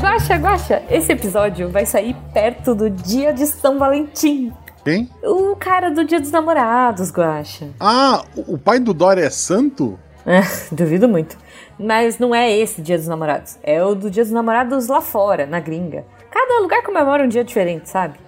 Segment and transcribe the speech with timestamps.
[0.00, 4.52] Guaxa, Guaxa, esse episódio vai sair perto do dia de São Valentim.
[4.84, 5.08] Quem?
[5.22, 7.68] O cara do dia dos namorados, Guaxa.
[7.78, 9.98] Ah, o pai do Dória é santo?
[10.26, 10.40] É,
[10.74, 11.36] duvido muito.
[11.78, 13.58] Mas não é esse dia dos namorados.
[13.62, 16.04] É o do dia dos namorados lá fora, na gringa.
[16.30, 18.18] Cada lugar comemora um dia diferente, sabe?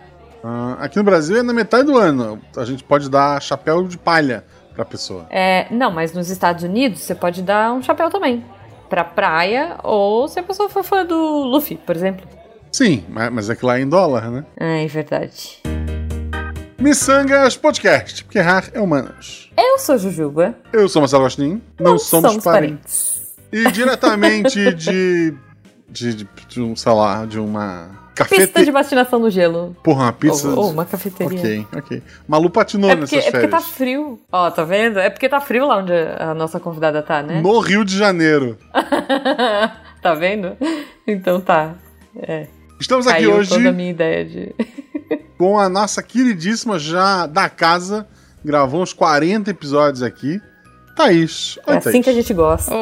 [0.42, 2.40] Ah, aqui no Brasil é na metade do ano.
[2.56, 4.44] A gente pode dar chapéu de palha
[4.74, 5.26] pra pessoa.
[5.30, 8.44] É, não, mas nos Estados Unidos você pode dar um chapéu também.
[8.88, 12.26] Pra praia, ou se a pessoa for fã do Luffy, por exemplo.
[12.70, 14.44] Sim, mas é que lá é em dólar, né?
[14.58, 15.62] Ah, é verdade.
[16.78, 19.50] Missangas Podcast, porque errar é humanos.
[19.56, 20.54] Eu sou Jujuba.
[20.72, 23.34] Eu sou Marcelo Agostinho, não, somos, parentes.
[23.50, 25.34] E diretamente de,
[25.88, 28.64] de, de, de um, sei lá, de uma Pista cafeteria.
[28.66, 29.76] de vacinação no gelo.
[29.82, 30.48] Porra, uma pizza.
[30.48, 31.38] Ou, ou uma cafeteria.
[31.38, 32.02] Ok, ok.
[32.28, 33.76] Malu patinou É porque, nessas é porque tá férias.
[33.76, 34.20] frio.
[34.30, 34.98] Ó, tá vendo?
[35.00, 37.40] É porque tá frio lá onde a nossa convidada tá, né?
[37.40, 38.56] No Rio de Janeiro.
[40.00, 40.56] tá vendo?
[41.06, 41.74] Então tá.
[42.16, 42.46] É.
[42.80, 44.54] Estamos aqui Caiu hoje toda a minha ideia de.
[45.38, 48.06] com a nossa queridíssima já da casa.
[48.44, 50.40] Gravou uns 40 episódios aqui.
[50.94, 51.58] Thaís.
[51.66, 52.04] É Oi, assim Thaís.
[52.04, 52.72] que a gente gosta.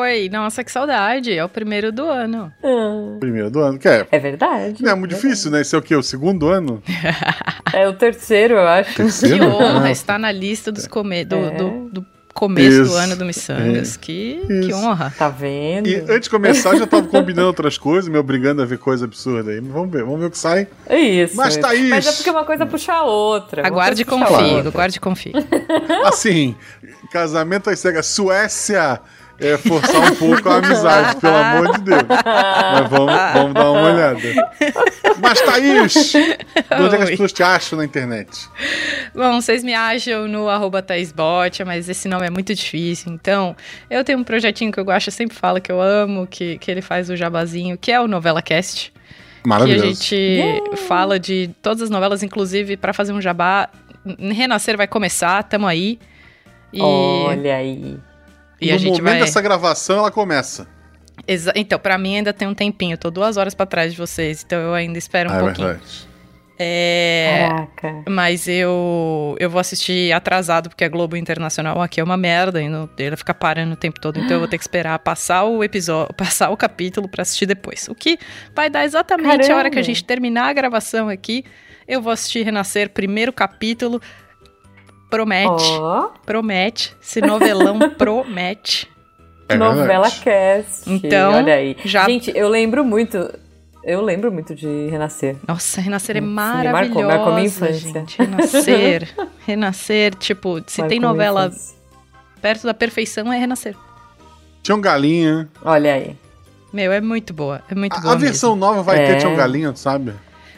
[0.00, 1.32] Oi, nossa, que saudade.
[1.32, 2.52] É o primeiro do ano.
[2.62, 3.78] Ah, Primeiro do ano.
[3.78, 4.82] Que é, É verdade.
[4.82, 5.60] não é muito difícil, né?
[5.62, 5.94] Esse é o quê?
[5.96, 6.82] O segundo ano?
[7.72, 8.90] É o terceiro, eu acho.
[8.96, 9.46] Que Terceiro?
[9.46, 11.50] honra Ah, estar na lista dos come do, É.
[11.52, 13.96] do, do começo Isso, do ano do Missangas.
[13.96, 14.76] Que, que Isso.
[14.76, 15.12] honra.
[15.16, 15.88] Tá vendo?
[15.88, 19.06] E antes de começar, eu já tava combinando outras coisas, me obrigando a ver coisa
[19.06, 19.60] absurda aí.
[19.60, 20.68] Vamos ver, vamos ver o que sai.
[20.86, 21.34] É isso.
[21.36, 23.66] Mas, Thaís- Mas é porque uma coisa puxa a outra.
[23.66, 25.32] Aguarde e confie, aguarde e confie.
[26.04, 26.54] Assim,
[27.10, 29.00] casamento às cegas, Suécia
[29.38, 32.02] é forçar um pouco a amizade, pelo amor de Deus.
[32.08, 34.20] Mas vamos, vamos dar uma olhada.
[35.20, 38.48] Mas, Thaís, de onde é que as pessoas te acham na internet?
[39.14, 43.12] Bom, vocês me acham no arroba ThaísBot, mas esse nome é muito difícil.
[43.12, 43.54] Então,
[43.90, 46.70] eu tenho um projetinho que eu gosto, eu sempre falo que eu amo, que, que
[46.70, 48.92] ele faz o jabazinho, que é o Novela Cast.
[48.92, 48.98] Que
[49.44, 49.86] a Maravilhoso.
[49.86, 53.68] gente fala de todas as novelas, inclusive, pra fazer um jabá.
[54.18, 55.98] Renascer vai começar, tamo aí.
[56.72, 57.96] E, Olha aí.
[58.60, 59.20] E no a gente momento vai.
[59.20, 60.66] dessa gravação, ela começa.
[61.26, 62.94] Exa- Então, pra mim ainda tem um tempinho.
[62.94, 65.40] Eu tô duas horas pra trás de vocês, então eu ainda espero um ah, é
[65.40, 65.68] pouquinho.
[65.68, 66.06] verdade.
[66.58, 67.48] É.
[67.50, 68.02] Caraca.
[68.08, 72.68] Mas eu eu vou assistir atrasado, porque a Globo Internacional aqui é uma merda, e
[72.68, 74.18] não, ele fica parando o tempo todo.
[74.18, 77.88] Então eu vou ter que esperar passar o episódio, passar o capítulo pra assistir depois.
[77.88, 78.18] O que
[78.54, 79.70] vai dar exatamente a hora Caramba.
[79.70, 81.44] que a gente terminar a gravação aqui.
[81.86, 84.00] Eu vou assistir Renascer, primeiro capítulo.
[85.16, 86.94] Promete, Ó, promete.
[87.02, 88.88] Esse novelão promete.
[89.48, 90.82] É novela cast.
[90.90, 91.76] Então, olha aí.
[91.84, 93.32] já- Gente, eu lembro muito.
[93.82, 95.36] Eu lembro muito de Renascer.
[95.46, 97.74] Nossa, Renascer é maravilhosa, marcou- marcou minha infância.
[97.92, 98.18] gente.
[98.18, 99.08] Renascer,
[99.46, 101.52] Renascer, tipo, se tem Marcou minha novela
[102.42, 103.76] perto da perfeição, é Renascer.
[104.62, 105.48] Tinha um galinha.
[105.64, 106.16] Olha aí.
[106.72, 107.62] Meu, é muito boa.
[107.70, 108.12] É muito A, boa.
[108.14, 109.06] a versão nova vai É.
[109.06, 110.12] ter Tinha um galinha, sabe?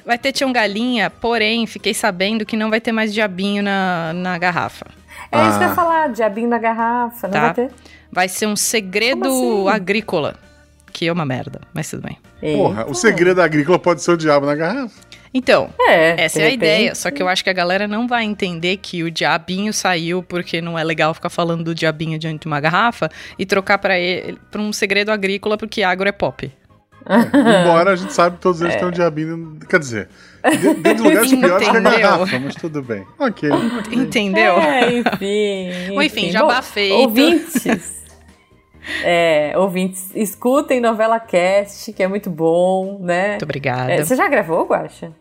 [0.09, 4.39] Vai ter Tião Galinha, porém, fiquei sabendo que não vai ter mais diabinho na, na
[4.39, 4.87] garrafa.
[5.31, 5.69] É isso que eu Ah.
[5.69, 7.41] ia falar, diabinho da garrafa, não Tá.
[7.43, 7.71] vai ter?
[8.11, 9.69] Vai ser um segredo assim?
[9.69, 10.37] agrícola.
[10.95, 12.17] Que é uma merda, mas tudo bem.
[12.57, 12.91] Porra, Eita.
[12.91, 14.95] o segredo agrícola pode ser o diabo na garrafa.
[15.35, 16.95] Então, É, essa é a ideia.
[16.95, 20.63] Só que eu acho que a galera não vai entender que o diabinho saiu porque
[20.63, 24.39] não é legal ficar falando do diabinho diante de uma garrafa e trocar pra ele
[24.51, 26.51] pra um segredo agrícola porque agro é pop.
[27.09, 29.59] Embora a gente sabe que todos eles têm um diabinho.
[29.69, 30.09] Quer dizer,
[30.61, 33.07] de- dentro de lugares piores que a garrafa, mas tudo bem.
[33.19, 33.49] Ok.
[33.93, 34.59] Entendeu?
[34.59, 36.03] É, enfim.
[36.03, 36.95] Enfim, jabá Bom, feito.
[36.95, 37.99] Ouvintes.
[39.05, 43.31] É, ouvintes, escutem Novela Cast, que é muito bom, né?
[43.31, 43.93] Muito obrigada.
[43.93, 45.13] É, você já gravou, Guaxa?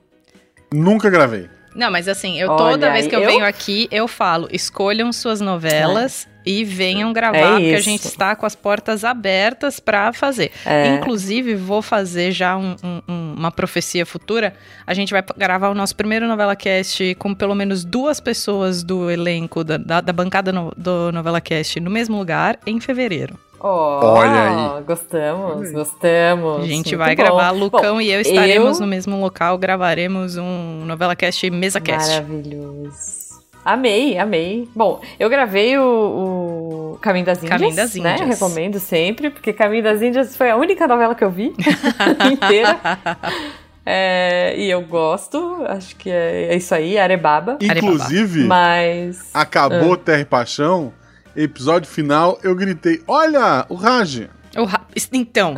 [0.74, 1.50] Nunca gravei.
[1.76, 5.12] Não, mas assim, eu Olha toda vez que eu, eu- venho aqui, eu falo, escolham
[5.12, 10.14] suas novelas e venham gravar, É porque a gente está com as portas abertas pra
[10.14, 10.52] fazer.
[10.66, 10.88] É.
[10.96, 14.54] Inclusive, vou fazer já um- um- um- uma profecia futura.
[14.86, 19.10] A gente vai gravar o nosso primeiro Novela Cast com pelo menos duas pessoas do
[19.12, 23.38] elenco, da, da- da bancada no- do Novela Cast no mesmo lugar, em fevereiro.
[23.60, 24.84] Ó, Olha aí.
[24.84, 26.62] Gostamos, gostamos.
[26.64, 27.24] A gente muito vai bom.
[27.24, 31.82] gravar, Lucão Bom, e eu estaremos eu- no mesmo local, gravaremos um Novela Cast Mesa
[31.82, 32.12] Cast.
[32.22, 33.27] Maravilhoso.
[33.72, 34.70] Amei, amei.
[34.74, 37.52] Bom, eu gravei o, o Caminho das Índias.
[37.60, 38.14] Caminho das Né?
[38.14, 38.30] Índias.
[38.40, 41.54] Recomendo sempre, porque Caminho das Índias foi a única novela que eu vi
[42.32, 42.80] inteira.
[43.90, 47.58] É, e eu gosto, acho que é, é isso aí, Arebaba.
[47.62, 49.30] Inclusive, Mas.
[49.34, 50.92] acabou Terra e Paixão,
[51.34, 54.28] episódio final, eu gritei: Olha, o Raj!
[54.58, 54.82] O Ra...
[55.14, 55.54] Então,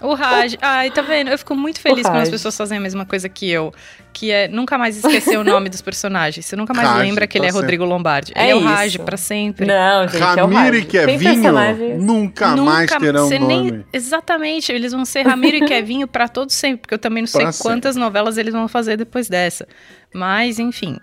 [0.00, 0.56] o Raj.
[0.62, 1.28] Ai, tá vendo?
[1.28, 3.72] Eu fico muito feliz quando as pessoas fazem a mesma coisa que eu.
[4.12, 6.46] Que é nunca mais esquecer o nome dos personagens.
[6.46, 7.60] Você nunca mais Raj, lembra que ele é sempre.
[7.62, 8.32] Rodrigo Lombardi.
[8.34, 8.66] É ele é o isso.
[8.68, 9.66] Raj pra sempre.
[9.66, 10.88] Não, gente, é o Ramiro e Raj.
[10.90, 13.46] Tem Kevinho personagens- nunca, mais terão nome.
[13.70, 17.28] nem- Exatamente, eles vão ser Ramiro e Kevinho pra todos sempre, porque eu também não
[17.28, 19.68] sei Pra quantas novelas eles vão fazer depois dessa.
[20.14, 20.96] Mas, enfim,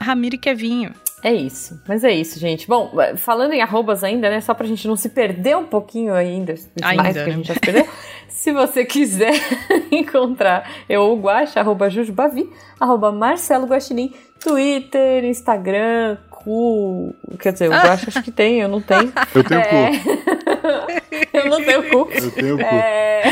[0.00, 0.92] Ramiro e Kevinho.
[1.22, 2.66] É isso, mas é isso, gente.
[2.68, 4.40] Bom, falando em arrobas ainda, né?
[4.40, 7.36] Só pra gente não se perder um pouquinho ainda, Ainda, mais do que a né?
[7.36, 7.88] gente já se perdeu.
[8.28, 9.32] se você quiser
[9.90, 12.48] encontrar eu, o Guaxa, arroba Jujubavi,
[12.78, 17.12] arroba Marcelo Guaxinim, Twitter, Instagram, cu...
[17.40, 19.12] Quer dizer, o Guaxa acho que tem, eu não tenho.
[19.34, 19.90] Eu tenho É.
[19.98, 21.36] cu.
[21.36, 22.08] eu não tenho cu.
[22.12, 22.62] Eu tenho cu.
[22.64, 23.22] É...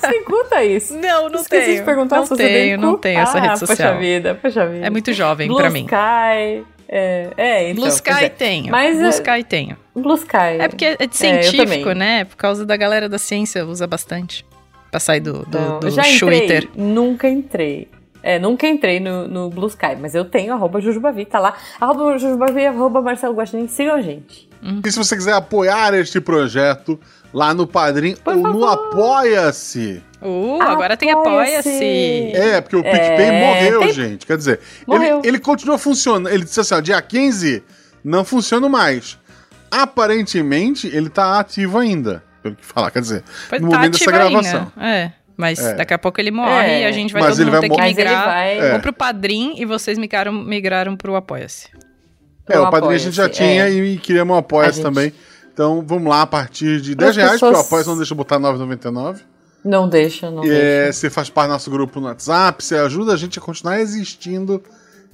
[0.00, 0.94] Você curta isso?
[0.94, 1.78] Não, não Esqueci tenho.
[1.78, 2.80] de perguntar não se você tenho, tem cu.
[2.82, 3.76] não tenho essa ah, rede social.
[3.94, 4.86] Poxa vida, poxa vida.
[4.86, 5.80] É muito jovem Blue pra mim.
[5.84, 6.64] Sky.
[6.94, 7.74] É, é então.
[7.76, 8.28] Blue pois Sky é.
[8.28, 8.70] tenho.
[8.70, 9.76] Mas, Blue é- Sky tenho.
[9.96, 10.36] Blue Sky.
[10.58, 11.94] É porque é É, eu científico, também.
[11.94, 12.24] né?
[12.24, 14.44] Por causa da galera da ciência usa bastante.
[14.90, 16.68] Pra sair do, do, Não, do já entrei, Twitter.
[16.76, 17.88] nunca entrei.
[18.22, 21.54] É, nunca entrei no, no Blue Sky, mas eu tenho arroba Jujubavi, tá lá.
[21.80, 24.48] Arroba Jujubavi, arroba Marcelo Guaxinim, sigam a gente.
[24.84, 27.00] E se você quiser apoiar este projeto
[27.32, 28.72] lá no Padrim Por ou no favor.
[28.72, 30.02] Apoia-se.
[30.20, 31.58] Uh, agora tem Apoia-se.
[31.68, 32.32] Apoia-se.
[32.36, 34.26] É, porque o É, PicPay morreu, tem- gente.
[34.26, 35.18] Quer dizer, Morreu.
[35.20, 36.28] Ele, ele continua funcionando.
[36.32, 37.62] Ele disse assim, ó, dia 15
[38.04, 39.18] não funciona mais.
[39.70, 42.22] Aparentemente, ele tá ativo ainda.
[42.42, 44.72] Pelo que falar, quer dizer, Pois no tá momento dessa gravação.
[44.76, 44.96] ainda.
[44.96, 45.12] É.
[45.36, 45.74] Mas É.
[45.74, 46.82] daqui a pouco ele morre É.
[46.82, 47.88] e a gente vai Mas todo ele mundo vai ter que morrer.
[47.88, 48.26] Mas ele migrar.
[48.26, 48.74] vai É.
[48.74, 51.68] Ou pro Padrim e vocês migraram, migraram pro Apoia-se.
[52.48, 53.70] É, o Padrim a gente já Apoia-se, tinha é.
[53.72, 55.12] e queríamos um apoia A gente- também.
[55.52, 57.96] Então vamos lá, a partir de Para 10 as reais, porque o pessoas- apoia não
[57.96, 59.20] deixa eu botar 9,99.
[59.64, 60.62] Não deixa, não E, deixa.
[60.64, 63.80] é, você faz parte do nosso grupo no WhatsApp, você ajuda a gente a continuar
[63.80, 64.62] existindo.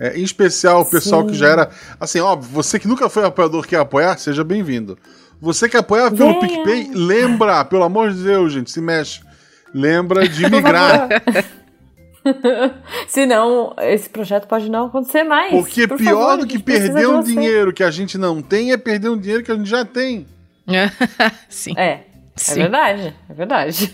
[0.01, 1.29] É, em especial o pessoal Sim.
[1.29, 1.71] que já era.
[1.99, 4.97] Assim, óbvio, você que nunca foi apoiador quer apoiar, seja bem-vindo.
[5.41, 6.41] Você que apoia pelo Venha.
[6.41, 9.21] PicPay, lembra, pelo amor de Deus, gente, se mexe.
[9.75, 11.09] Lembra de migrar.
[13.07, 15.51] Senão, esse projeto pode não acontecer mais.
[15.51, 17.33] Porque Por pior favor, do que perder de um você.
[17.33, 20.27] dinheiro que a gente não tem é perder um dinheiro que a gente já tem.
[21.49, 21.75] Sim.
[21.77, 22.05] É, é
[22.37, 22.61] Sim.
[22.61, 23.93] verdade, é verdade.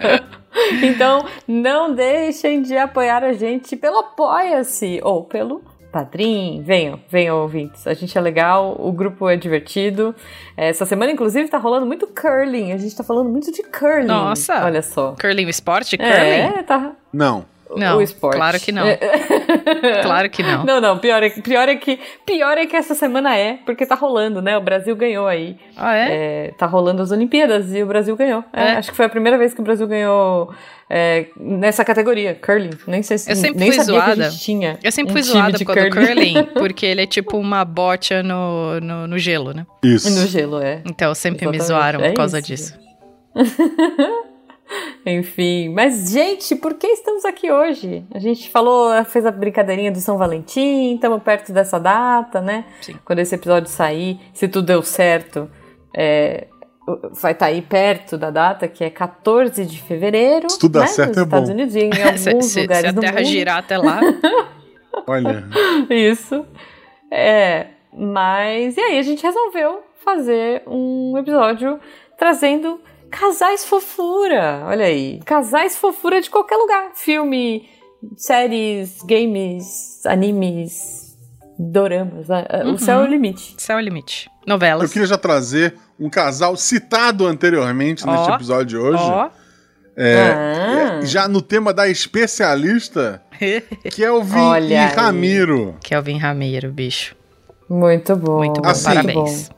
[0.82, 5.62] então, não deixem de apoiar a gente pelo Apoia-se ou pelo
[5.94, 6.60] Padrim.
[6.64, 7.86] Venham, venham ouvintes.
[7.86, 10.12] A gente é legal, o grupo é divertido.
[10.56, 12.72] Essa semana, inclusive, tá rolando muito curling.
[12.72, 14.06] A gente tá falando muito de curling.
[14.06, 14.64] Nossa.
[14.64, 15.14] Olha só.
[15.20, 15.96] Curling, o esporte?
[15.96, 16.12] Curling?
[16.12, 16.92] É, tá.
[17.12, 17.44] Não.
[17.76, 18.36] Não, o esporte.
[18.36, 18.84] claro que não.
[20.02, 20.64] Claro que não.
[20.64, 23.84] Não, não, pior é, que- pior, é que, pior é que essa semana é, porque
[23.86, 24.56] tá rolando, né?
[24.56, 25.56] O Brasil ganhou aí.
[25.76, 26.08] Ah, é?
[26.48, 28.44] É, tá rolando as Olimpíadas e o Brasil ganhou.
[28.52, 28.72] É, É.
[28.72, 30.52] Acho que foi a primeira vez que o Brasil ganhou
[30.90, 32.70] é, nessa categoria, curling.
[32.86, 34.28] Nem sei se Eu sempre nem fui zoada.
[34.30, 34.78] tinha.
[34.82, 38.22] Eu sempre um fui zoada por causa do curling, porque ele é tipo uma bocha
[38.22, 39.66] no, no, no gelo, né?
[39.82, 40.10] Isso.
[40.10, 40.80] No gelo, é.
[40.84, 42.46] Então sempre me Exatamente, zoaram por é causa isso.
[42.46, 42.78] disso.
[45.06, 48.04] Enfim, mas gente, por que estamos aqui hoje?
[48.14, 52.64] A gente falou, fez a brincadeirinha do São Valentim, estamos perto dessa data, né?
[52.80, 52.96] Sim.
[53.04, 55.50] Quando esse episódio sair, se tudo deu certo,
[55.94, 56.46] é,
[57.20, 60.48] vai estar aí perto da data, que é 14 de fevereiro.
[60.48, 61.26] Se tudo dá né, certo, nos é bom.
[61.26, 64.00] Estados Unidos e em alguns Se, se- se lugares a do Terra girar até lá.
[65.06, 65.44] Olha.
[65.90, 66.46] Isso.
[67.10, 68.76] É, mas.
[68.76, 71.78] E aí, a gente resolveu fazer um episódio
[72.18, 72.80] trazendo
[73.18, 74.62] casais fofura.
[74.66, 75.20] Olha aí.
[75.24, 76.90] Casais fofura de qualquer lugar.
[76.94, 77.68] Filme,
[78.16, 81.16] séries, games, animes,
[81.58, 82.28] doramas.
[82.28, 82.44] né?
[82.66, 83.54] O céu é o limite.
[83.58, 84.28] Céu é o limite.
[84.28, 84.92] Eu Novelas.
[84.92, 88.34] queria já trazer um casal citado anteriormente neste Ó.
[88.34, 89.02] episódio de hoje.
[89.02, 89.20] Ó.
[89.22, 89.30] Ah.
[89.96, 93.22] É, já no tema da especialista,
[93.94, 94.94] Kelvin Olha e aí.
[94.94, 95.76] Ramiro.
[95.80, 97.14] Kelvin Ramiro, bicho.
[97.70, 98.38] Muito bom.
[98.38, 99.50] Muito bom, Assim, parabéns.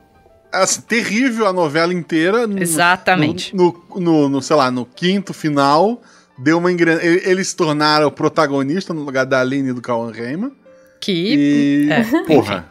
[0.63, 2.45] Assim, terrível a novela inteira.
[2.47, 3.55] No, Exatamente.
[3.55, 6.01] No, no, no- no, sei lá, no quinto final,
[6.37, 6.97] deu uma engren...
[7.01, 10.53] ele- Eles se tornaram o protagonista no lugar da Aline e do Cauan Raymond.
[10.99, 11.87] Que.
[11.87, 11.91] E.
[11.91, 12.65] é, porra.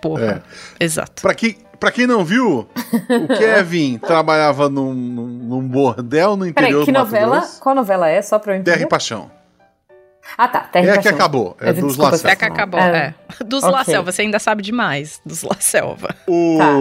[0.00, 0.42] Porra.
[0.80, 1.22] Exato.
[1.22, 6.84] Pra quem, pra quem não viu, o Kevin trabalhava num, num, bordel no Peraí, interior
[6.84, 7.36] que do Mato novela?
[7.38, 7.60] Grosso.
[7.60, 8.20] Qual novela é?
[8.20, 8.72] Só pra eu entender.
[8.78, 9.30] Terra e Paixão.
[10.38, 10.60] Ah, tá.
[10.60, 11.56] Terra É que acabou.
[11.60, 12.32] É Mas dos desculpa, Lacerda.
[12.32, 12.80] Até que acabou.
[12.80, 13.14] É.
[13.40, 13.44] É.
[13.44, 13.74] Dos Ok.
[13.76, 15.20] La Selva, você ainda sabe demais.
[15.26, 16.14] Dos La Selva.
[16.26, 16.72] O, Tá.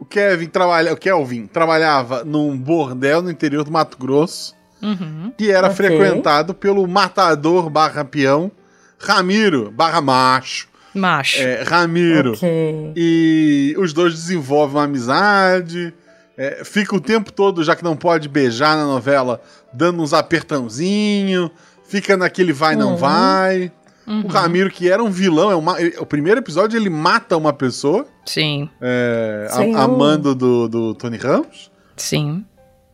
[0.00, 5.32] o Kevin trabalha, o Kelvin trabalhava num bordel no interior do Mato Grosso, Uhum.
[5.36, 5.76] que era Ok.
[5.76, 8.50] frequentado pelo matador barra peão
[8.98, 10.68] Ramiro barra macho.
[10.94, 11.40] Macho.
[11.42, 12.32] É, Ramiro.
[12.32, 12.92] Ok.
[12.96, 15.92] E os dois desenvolvem uma amizade.
[16.36, 19.42] é, fica o tempo todo, já que não pode beijar na novela,
[19.74, 21.50] dando uns apertãozinho.
[21.90, 22.96] Fica naquele vai, não Uhum.
[22.96, 23.72] vai.
[24.06, 24.24] Uhum.
[24.24, 27.52] O Ramiro, que era um vilão, é uma, ele- o primeiro episódio ele mata uma
[27.52, 31.70] pessoa, Sim, é, a- amando do, do Tony Ramos.
[31.96, 32.44] sim.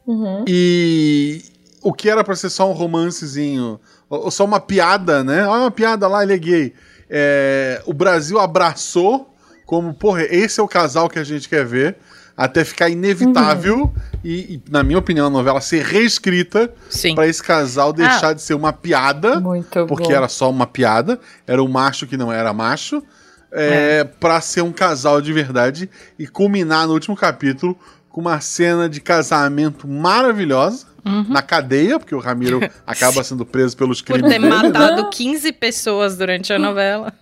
[0.06, 0.44] Uhum.
[0.46, 1.42] E
[1.82, 5.46] o que era pra ser só um romancezinho, ou, ou só uma piada, né?
[5.46, 6.72] Olha uma piada lá, ele é gay.
[7.10, 9.34] É, o Brasil abraçou
[9.66, 11.96] como, porra, esse é o casal que a gente quer ver,
[12.36, 16.70] até ficar inevitável e, e, na minha opinião, a novela ser reescrita
[17.14, 20.12] pra esse casal deixar de ser uma piada, Muito porque bom.
[20.12, 23.02] era só uma piada, era um macho que não era macho,
[23.50, 25.88] é, pra ser um casal de verdade
[26.18, 27.78] e culminar no último capítulo
[28.10, 30.86] com uma cena de casamento maravilhosa
[31.28, 34.62] na cadeia, porque o Ramiro acaba sendo preso pelos Por crimes ter dele, né?
[34.62, 37.12] matado 15 pessoas durante a novela.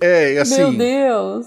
[0.00, 1.46] É, e Meu assim, Deus.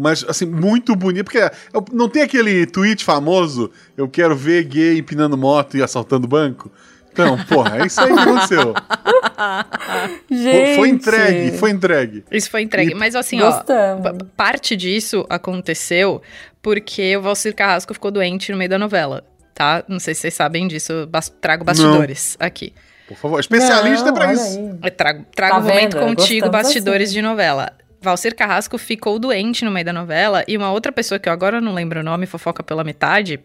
[0.00, 1.38] Mas assim, muito bonito, porque
[1.72, 6.70] eu- não tem aquele tweet famoso, eu quero ver gay empinando moto e assaltando banco?
[7.12, 8.74] Então, porra, é isso aí que aconteceu.
[10.30, 10.76] Gente.
[10.76, 12.24] Foi entregue, foi entregue.
[12.30, 12.92] Isso foi entregue.
[12.92, 14.12] E- Mas assim, ó, Gostamos.
[14.36, 16.22] parte disso aconteceu
[16.62, 19.24] porque o Valcir Carrasco ficou doente no meio da novela,
[19.54, 19.82] tá?
[19.88, 22.72] Não sei se vocês sabem disso, bas- trago bastidores aqui.
[23.08, 24.58] Por favor, especialista Não, pra isso.
[24.58, 24.78] aí.
[24.84, 26.06] Eu trago trago Tá um momento vendo?
[26.06, 27.14] contigo, Gostamos bastidores assim.
[27.16, 27.72] de novela.
[28.00, 31.60] Valcir Carrasco ficou doente no meio da novela e uma outra pessoa que eu agora
[31.60, 33.40] não lembro o nome, fofoca pela metade,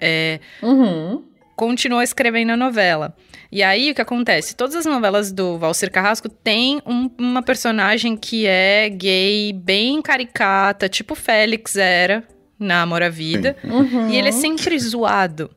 [0.00, 1.24] é, Uhum.
[1.56, 3.14] continuou escrevendo a novela.
[3.50, 4.54] E aí, o que acontece?
[4.54, 10.86] Todas as novelas do Valcir Carrasco têm um- uma personagem que é gay, bem caricata,
[10.88, 12.22] tipo Félix era
[12.58, 13.56] na Amor à Vida.
[13.64, 14.10] Uhum.
[14.10, 15.50] E ele é sempre zoado.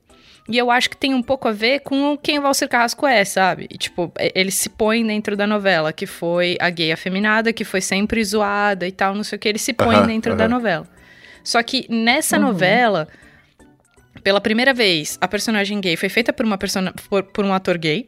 [0.51, 3.23] E eu acho que tem um pouco a ver com quem o Valcir Carrasco é,
[3.23, 3.67] sabe?
[3.71, 7.63] E, tipo, e- ele se põe dentro da novela, que foi a gay afeminada, que
[7.63, 9.47] foi sempre zoada e tal, não sei o que.
[9.47, 10.53] Ele se põe Aham, dentro da aham.
[10.55, 10.87] novela.
[11.43, 12.43] Só que nessa Uhum.
[12.43, 13.07] novela,
[14.23, 17.77] pela primeira vez, a personagem gay foi feita por, uma persona, por, por um ator
[17.77, 18.07] gay,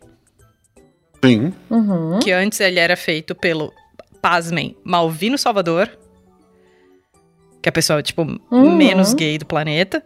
[1.24, 1.54] Sim.
[1.70, 2.20] Uhum.
[2.20, 3.74] que antes ele era feito pelo,
[4.22, 5.88] pasmem, Malvino Salvador,
[7.62, 8.76] que é a pessoa, tipo, Uhum.
[8.76, 10.04] menos gay do planeta.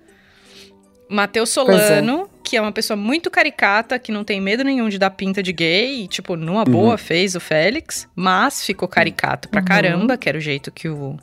[1.10, 5.10] Matheus Solano, que é uma pessoa muito caricata, que não tem medo nenhum de dar
[5.12, 9.66] pinta de gay, e, tipo, numa boa fez o Félix, mas ficou caricato pra Uhum.
[9.66, 11.18] caramba, que era o jeito que o,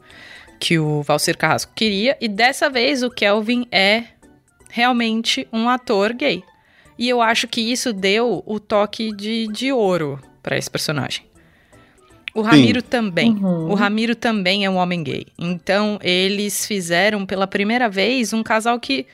[0.59, 2.17] que o Valcir Carrasco queria.
[2.21, 4.05] E dessa vez o Kelvin é
[4.71, 6.43] realmente um ator gay.
[6.99, 11.25] E eu acho que isso deu o toque de, de ouro pra esse personagem.
[12.35, 13.31] O Ramiro também.
[13.31, 13.71] Uhum.
[13.71, 15.27] O Ramiro também é um homem gay.
[15.39, 19.07] Então, eles fizeram pela primeira vez um casal que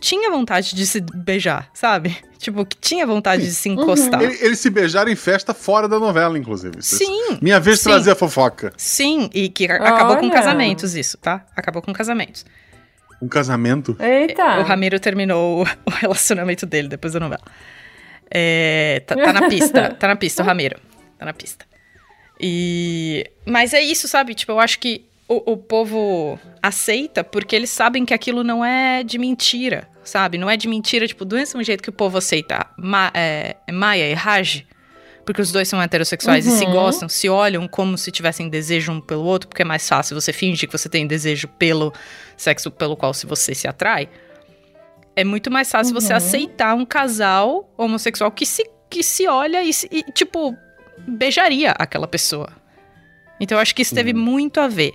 [0.00, 2.16] tinha vontade de se beijar, sabe?
[2.44, 4.20] Tipo, que tinha vontade de se encostar.
[4.22, 6.82] Ele- Eles se beijaram em festa fora da novela, inclusive.
[6.82, 7.88] Sim, Minha vez de sim.
[7.88, 8.70] trazer a fofoca.
[8.76, 9.30] sim.
[9.32, 11.46] E que a- acabou com casamentos isso, tá?
[11.56, 12.44] Acabou com casamentos.
[13.22, 13.96] Um casamento.
[13.98, 14.58] Eita.
[14.58, 17.40] O Ramiro terminou o- o relacionamento dele depois da novela.
[18.30, 20.78] É, tá, tá na pista, tá na pista o Ramiro.
[21.18, 21.64] Tá na pista.
[22.38, 23.24] E...
[23.46, 24.34] Mas é isso, sabe?
[24.34, 29.02] Tipo, eu acho que o, o povo aceita porque eles sabem que aquilo não é
[29.02, 30.36] de mentira, sabe?
[30.38, 34.08] Não é de mentira, tipo, do mesmo jeito que o povo aceita Ma, é, Maia
[34.10, 34.64] e Raj,
[35.24, 36.72] porque os dois são heterossexuais e se Uhum.
[36.72, 40.32] gostam, se olham como se tivessem desejo um pelo outro, porque é mais fácil você
[40.32, 41.92] fingir que você tem desejo pelo
[42.36, 44.08] sexo pelo qual se você se atrai.
[45.16, 46.16] É muito mais fácil você Uhum.
[46.18, 50.54] aceitar um casal homossexual que se, que se olha e, e, tipo,
[51.08, 52.50] beijaria aquela pessoa.
[53.40, 54.92] Então eu acho que isso teve muito a ver.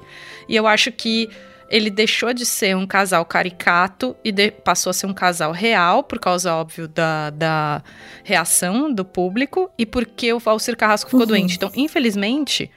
[0.47, 1.29] E eu acho que
[1.69, 6.03] ele deixou de ser um casal caricato e de- passou a ser um casal real,
[6.03, 7.83] por causa, óbvio, da, da
[8.23, 11.27] reação do público e porque o Valcir Carrasco ficou Uhum.
[11.27, 11.55] doente.
[11.57, 12.71] Então, infelizmente,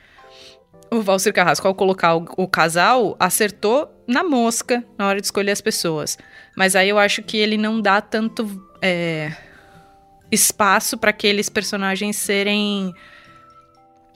[0.90, 5.52] o Valcir Carrasco, ao colocar o, o casal, acertou na mosca na hora de escolher
[5.52, 6.18] as pessoas.
[6.54, 8.46] Mas aí eu acho que ele não dá tanto
[8.82, 9.32] é,
[10.30, 12.92] espaço para aqueles personagens serem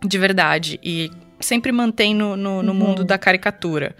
[0.04, 0.78] de verdade.
[0.82, 2.78] E sempre mantém no, no, no Uhum.
[2.78, 3.94] mundo da caricatura.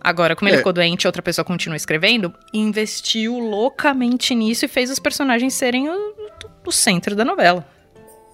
[0.00, 0.58] Agora, como ele É.
[0.58, 5.88] ficou doente e outra pessoa continua escrevendo, investiu loucamente nisso e fez os personagens serem
[5.88, 6.14] o,
[6.66, 7.66] o centro da novela.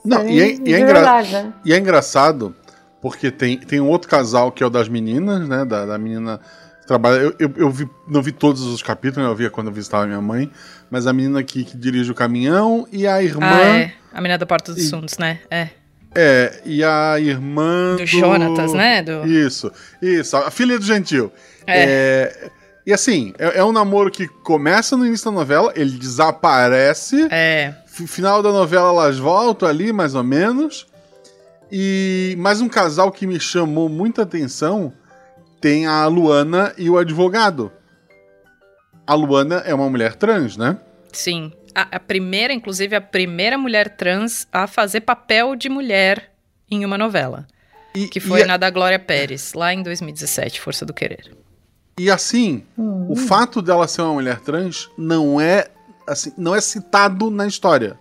[0.05, 1.53] Não, e é, e é engra- verdade, né?
[1.65, 2.57] e é engraçado
[3.01, 5.65] porque tem, tem um outro casal que é o das meninas, né?
[5.65, 6.41] Da, da menina
[6.81, 7.17] que trabalha.
[7.21, 10.07] Eu, eu, eu vi, não vi todos os capítulos, né, eu via quando eu visitava
[10.07, 10.51] minha mãe,
[10.91, 13.47] mas a menina que, que dirige o caminhão e a irmã.
[13.47, 13.93] Ah, é.
[14.13, 15.39] A menina da Porta dos E- Fundos, né?
[15.51, 15.69] É.
[16.15, 17.97] É, e a irmã.
[17.97, 19.03] Do Jonatas, né?
[19.03, 19.27] Do...
[19.27, 19.71] Isso,
[20.03, 21.33] isso, a filha do Gentil.
[21.67, 21.85] É.
[21.85, 22.51] É,
[22.85, 27.29] e assim, é, é um namoro que começa no início da novela, ele desaparece.
[27.31, 27.75] É.
[27.87, 30.87] Final da novela elas voltam ali, mais ou menos.
[31.71, 34.93] E mais um casal que me chamou muita atenção
[35.61, 37.71] tem a Luana e o advogado.
[39.07, 40.79] A Luana é uma mulher trans, né?
[41.13, 41.53] Sim.
[41.81, 46.31] A, a primeira, inclusive, a primeira mulher trans a fazer papel de mulher
[46.71, 47.47] em uma novela.
[47.95, 51.35] E, Que foi e, na da Glória Pérez, lá em 2017, Força do Querer.
[51.99, 55.69] e assim, o fato dela ser uma mulher trans não é
[56.07, 57.99] assim, não é citado na história.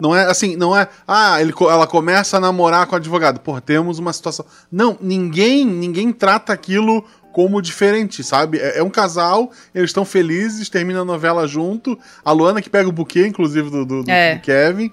[0.00, 0.88] Não é assim, não é.
[1.06, 3.40] Ah, ele, ela começa a namorar com o advogado.
[3.40, 4.46] Pô, temos uma situação.
[4.70, 7.04] Não, ninguém, ninguém trata aquilo
[7.38, 8.58] como diferente, sabe?
[8.58, 11.96] É, é um casal, eles estão felizes, termina a novela junto.
[12.24, 14.34] A Luana que pega o buquê, inclusive, do, do- do- É.
[14.34, 14.90] do Kevin.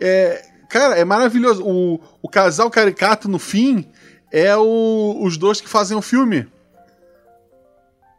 [0.00, 1.62] É, cara, é maravilhoso.
[1.62, 3.86] O, o casal caricato no fim
[4.32, 6.46] é o- os dois que fazem o filme.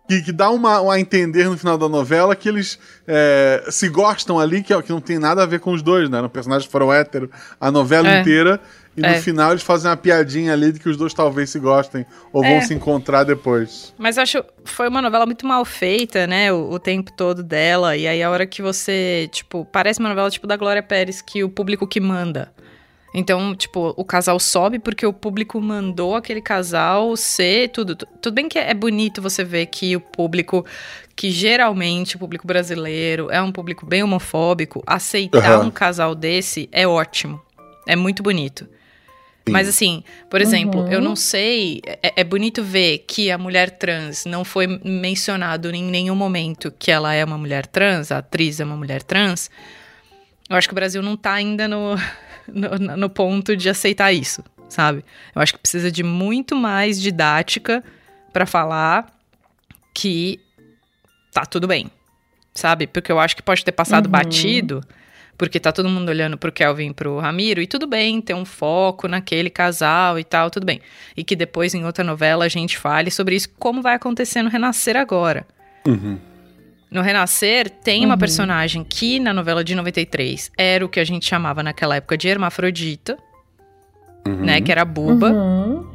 [0.07, 2.77] Que, que dá uma, uma a entender no final da novela que eles
[3.07, 6.11] é, se gostam ali, que, é- que não tem nada a ver com os dois,
[6.11, 6.19] né?
[6.19, 8.19] Eram personagens que foram hétero a novela É.
[8.21, 8.59] inteira.
[8.95, 9.19] E no É.
[9.21, 12.49] final eles fazem uma piadinha ali de que os dois talvez se gostem ou É.
[12.51, 13.93] vão se encontrar depois.
[13.97, 16.53] Mas acho foi uma novela muito mal feita, né?
[16.53, 17.97] O, o tempo todo dela.
[17.97, 21.43] E aí a hora que você, tipo, parece uma novela tipo da Glória Pérez, que
[21.43, 22.51] o público que manda.
[23.15, 27.95] Então, tipo, o casal sobe porque o público mandou aquele casal ser tudo.
[27.95, 30.65] Tu- Tudo bem que é bonito você ver que o público,
[31.15, 35.65] que geralmente o público brasileiro é um público bem homofóbico, aceitar Aham.
[35.67, 37.39] um casal desse é ótimo.
[37.87, 38.67] É muito bonito.
[39.49, 41.81] Mas assim, por exemplo, eu não sei.
[41.85, 46.89] É, é bonito ver que a mulher trans não foi mencionado em nenhum momento que
[46.89, 49.51] ela é uma mulher trans, a atriz é uma mulher trans.
[50.49, 51.95] Eu acho que o Brasil não tá ainda no,
[52.47, 55.03] no, no ponto de aceitar isso, sabe?
[55.35, 57.83] Eu acho que precisa de muito mais didática
[58.31, 59.07] pra falar
[59.93, 60.39] que
[61.33, 61.91] tá tudo bem,
[62.53, 62.87] sabe?
[62.87, 64.81] Porque eu acho que pode ter passado batido,
[65.43, 68.45] porque tá todo mundo olhando pro Kelvin e pro Ramiro, e tudo bem ter um
[68.45, 70.79] foco naquele casal e tal, tudo bem.
[71.17, 74.49] E que depois em outra novela a gente fale sobre isso, como vai acontecer no
[74.49, 75.45] Renascer agora.
[76.89, 81.25] No Renascer, tem uma personagem que na novela de 93 era o que a gente
[81.25, 83.17] chamava naquela época de hermafrodita,
[84.25, 84.61] né?
[84.61, 85.29] Que era a Buba.
[85.29, 85.91] Uhum.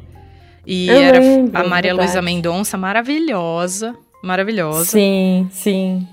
[0.63, 1.95] E Eu era lembro, a Maria.
[1.95, 3.95] Luísa Mendonça, maravilhosa.
[4.21, 4.85] Maravilhosa.
[4.85, 6.07] Sim, sim.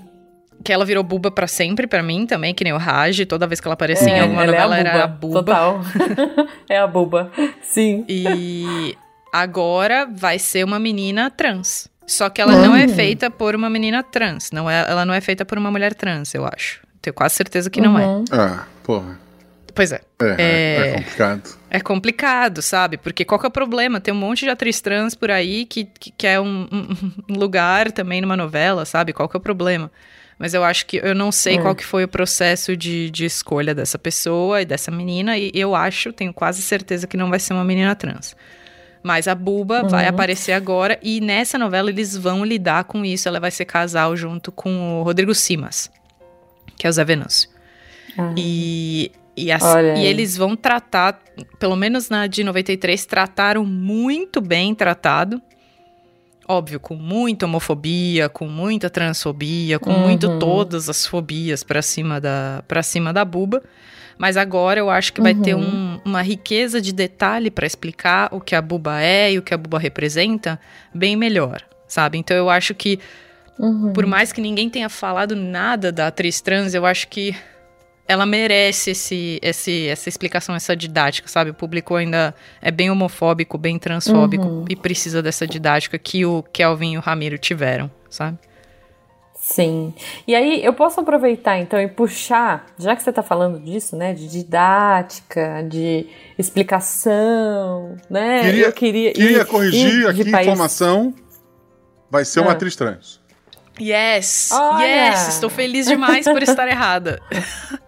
[0.67, 3.25] Que ela virou buba pra sempre pra mim também, que nem o Raj.
[3.25, 5.39] Toda vez que ela aparecia em alguma ela novela é a era a buba.
[5.39, 5.79] Total.
[6.67, 7.31] é a buba.
[7.61, 8.03] Sim.
[8.09, 8.93] E
[9.31, 11.87] agora vai ser uma menina trans.
[12.05, 12.89] Só que ela não é Hum.
[12.89, 14.51] feita por uma menina trans.
[14.51, 16.81] Não é, ela não é feita por uma mulher trans, eu acho.
[17.01, 18.05] Tenho quase certeza que não é.
[18.05, 18.25] Uhum.
[18.29, 19.17] Ah, porra.
[19.73, 20.01] Pois é.
[20.21, 20.87] É, é, É.
[20.89, 21.57] é complicado.
[21.69, 22.97] É complicado, sabe?
[22.97, 24.01] Porque qual que é o problema?
[24.01, 27.89] Tem um monte de atriz trans por aí que, que quer um, um- um lugar
[27.93, 29.13] também numa novela, sabe?
[29.13, 29.89] Qual que é o problema?
[30.39, 31.61] Mas eu acho que eu não sei É.
[31.61, 35.73] qual que foi o processo de, de escolha dessa pessoa e dessa menina, e eu
[35.75, 38.35] acho, tenho quase certeza que não vai ser uma menina trans.
[39.01, 40.09] Mas a Buba vai Uhum.
[40.09, 43.27] aparecer agora, e nessa novela eles vão lidar com isso.
[43.27, 45.89] Ela vai ser casal junto com o Rodrigo Simas,
[46.75, 47.49] que é o Zé Venâncio.
[48.17, 48.33] Ah.
[48.37, 49.63] E, e, as-
[49.97, 51.19] e eles vão tratar,
[51.59, 55.41] pelo menos na de 93, trataram muito bem tratado.
[56.47, 59.99] Óbvio, com muita homofobia, com muita transfobia, com Uhum.
[59.99, 63.61] muito todas as fobias pra cima da para cima da buba.
[64.17, 68.39] Mas agora eu acho que vai ter um- uma riqueza de detalhe pra explicar o
[68.41, 70.59] que a buba é e o que a buba representa
[70.93, 72.17] bem melhor, sabe?
[72.17, 72.97] Então eu acho que
[73.59, 73.91] Uhum.
[73.93, 77.35] por mais que ninguém tenha falado nada da atriz trans, eu acho que
[78.07, 81.49] ela merece esse, esse, essa explicação, essa didática, sabe?
[81.51, 84.65] O público ainda é bem homofóbico, bem transfóbico Uhum.
[84.69, 88.37] e precisa dessa didática que o Kelvin e o Ramiro tiveram, sabe?
[89.39, 89.93] Sim.
[90.27, 94.13] E aí, eu posso aproveitar então e puxar, já que você está falando disso, né,
[94.13, 96.05] de didática, de
[96.37, 98.41] explicação, né?
[98.41, 101.13] Queria- eu queria, Queria ir- corrigir ir de aqui país- informação.
[102.09, 102.53] Vai ser uma Ah.
[102.53, 103.19] atriz trans.
[103.79, 104.49] Yes!
[104.51, 104.83] Olha!
[104.85, 105.27] Yes!
[105.29, 107.21] Estou feliz demais por estar errada.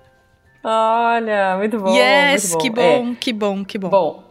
[0.63, 1.95] Olha, muito bom.
[1.95, 2.49] yes!
[2.55, 2.99] muito Que É.
[2.99, 3.89] bom, que bom, que bom.
[3.89, 4.23] Bom,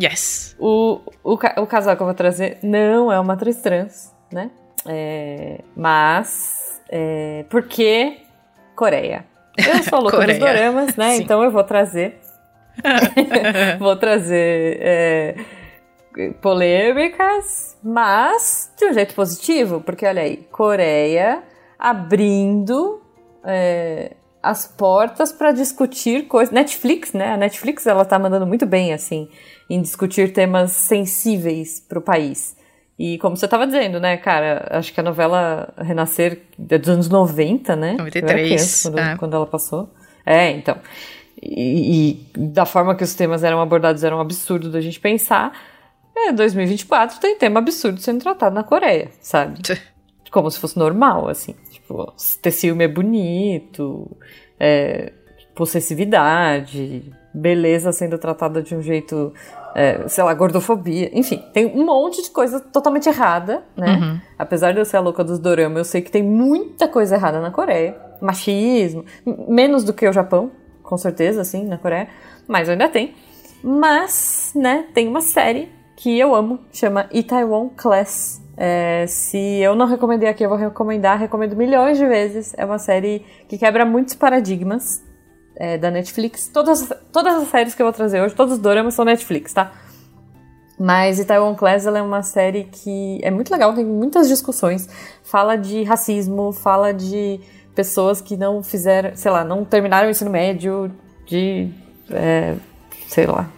[0.00, 0.56] Yes!
[0.58, 4.50] o, o, o casal que eu vou trazer não é uma atriz trans, né?
[4.86, 8.18] É, mas, é, porque
[8.74, 9.24] Coreia.
[9.56, 11.16] Eu sou louca dos doramas, né?
[11.16, 11.22] Sim.
[11.24, 12.20] Então eu vou trazer.
[13.80, 15.34] vou trazer é,
[16.40, 21.42] polêmicas, mas de um jeito positivo, porque olha aí, Coreia
[21.76, 23.02] abrindo
[23.44, 24.12] é,
[24.48, 26.52] as portas para discutir coisas.
[26.52, 27.34] Netflix, né?
[27.34, 29.28] A Netflix ela tá mandando muito bem assim
[29.68, 32.56] em discutir temas sensíveis para o país.
[32.98, 37.08] E como você estava dizendo, né, cara, acho que a novela Renascer é dos anos
[37.08, 37.90] 90, né?
[37.90, 39.16] Eu era 93, criança quando, é.
[39.16, 39.94] quando ela passou.
[40.24, 40.76] É, então.
[41.40, 45.52] E, e da forma que os temas eram abordados era um absurdo da gente pensar.
[46.16, 49.60] É, 2024 tem tema absurdo sendo tratado na Coreia, sabe?
[50.32, 51.54] Como se fosse normal, assim.
[51.88, 54.14] Tipo, ter ciúme é bonito,
[54.60, 55.10] é,
[55.54, 59.32] possessividade, beleza sendo tratada de um jeito,
[59.74, 61.10] é, sei lá, gordofobia.
[61.18, 63.96] Enfim, tem um monte de coisa totalmente errada, né?
[63.96, 64.20] Uhum.
[64.38, 67.40] Apesar de eu ser a louca dos dorama, eu sei que tem muita coisa errada
[67.40, 67.96] na Coreia.
[68.20, 69.06] Machismo,
[69.48, 70.50] menos do que o Japão,
[70.82, 72.08] com certeza, assim, na Coreia.
[72.46, 73.14] Mas ainda tem.
[73.62, 78.42] Mas, né, tem uma série que eu amo, chama Itaewon Class.
[78.60, 82.52] É, se eu não recomendei aqui, eu vou recomendar, recomendo milhões de vezes.
[82.56, 85.00] É uma série que quebra muitos paradigmas
[85.54, 86.48] é, da Netflix.
[86.48, 89.72] Todas, todas as séries que eu vou trazer hoje, todos os doramas são Netflix, tá?
[90.76, 94.88] Mas Itaewon Class é uma série que é muito legal, tem muitas discussões.
[95.22, 97.40] Fala de racismo, fala de
[97.76, 100.90] pessoas que não fizeram, sei lá, não terminaram o ensino médio,
[101.26, 101.68] de.
[102.10, 102.56] É,
[103.06, 103.48] sei lá.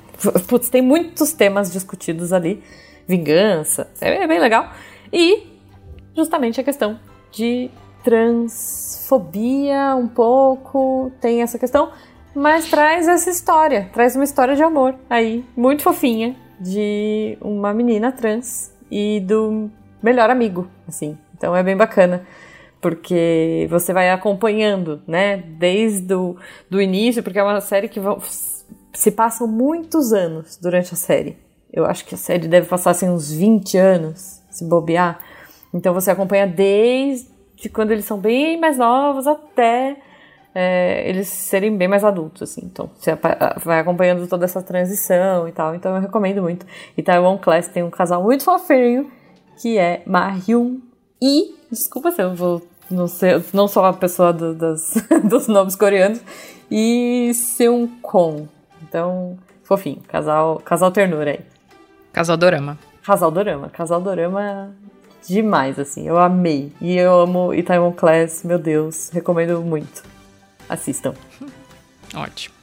[0.47, 2.63] Putz, tem muitos temas discutidos ali.
[3.09, 4.71] Vingança, é, é bem legal.
[5.13, 5.47] E
[6.15, 6.99] justamente a questão
[7.31, 7.71] de
[8.03, 11.91] transfobia um pouco, tem essa questão,
[12.35, 18.13] mas traz essa história, traz uma história de amor aí, muito fofinha, de uma menina
[18.13, 19.71] trans e do
[20.03, 21.17] melhor amigo, assim.
[21.37, 22.27] Então é bem bacana,
[22.81, 26.37] porque você vai acompanhando, né, desde o
[26.69, 28.01] do início, porque é uma série que
[28.93, 31.39] se passam muitos anos durante a série.
[31.73, 35.21] Eu acho que a série deve passar assim uns 20 anos, se bobear.
[35.73, 39.97] Então você acompanha desde de quando eles são bem mais novos até
[40.55, 42.63] é, eles serem bem mais adultos, assim.
[42.65, 43.17] Então, você
[43.65, 45.75] vai acompanhando toda essa transição e tal.
[45.75, 46.67] Então, eu recomendo muito.
[46.97, 49.11] E Taiwan Class tem um casal muito fofinho,
[49.61, 50.79] que é Mahyun
[51.23, 51.55] e...
[51.71, 52.63] Desculpa se eu vou...
[52.91, 56.21] Não, sei, não sou a pessoa do, das, dos nomes coreanos.
[56.69, 58.49] E Seung Kong.
[58.83, 60.01] Então, fofinho.
[60.09, 61.41] Casal, casal ternura aí.
[62.13, 62.77] Casal dorama.
[63.05, 63.69] Casal dorama.
[63.69, 64.75] Casal dorama
[65.27, 66.07] demais, assim.
[66.07, 66.73] Eu amei.
[66.81, 69.11] E eu amo Itaewon Class, meu Deus.
[69.11, 70.03] Recomendo muito.
[70.69, 71.15] Assistam.
[72.15, 72.55] Ótimo.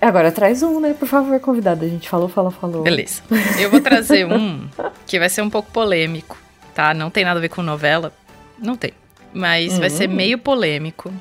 [0.00, 0.94] Agora traz um, né?
[0.94, 1.84] Por favor, convidado.
[1.84, 2.82] A gente falou, falou, falou.
[2.82, 3.22] Beleza.
[3.60, 4.68] Eu vou trazer um
[5.06, 6.36] que vai ser um pouco polêmico,
[6.74, 6.94] tá?
[6.94, 8.12] Não tem nada a ver com novela.
[8.58, 8.92] Não tem.
[9.32, 10.14] Mas vai ser hum.
[10.14, 11.12] meio polêmico.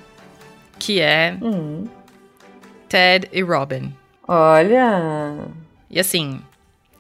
[0.78, 1.86] Que é hum.
[2.88, 3.94] Ted e Robin.
[4.28, 5.36] Olha!
[5.90, 6.40] E assim,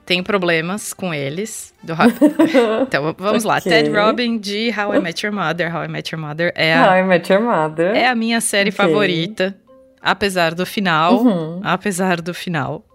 [0.08, 1.74] tem problemas com eles.
[1.84, 1.94] Do...
[2.88, 3.58] então vamos lá.
[3.58, 3.72] Okay.
[3.72, 5.76] Ted Robin de How I Met Your Mother.
[5.76, 7.94] How I Met Your Mother é a, How I Met Your Mother.
[7.94, 8.86] É a minha série okay.
[8.86, 9.54] favorita.
[10.02, 11.22] Apesar do final.
[11.22, 11.60] Uhum.
[11.62, 12.86] Apesar do final.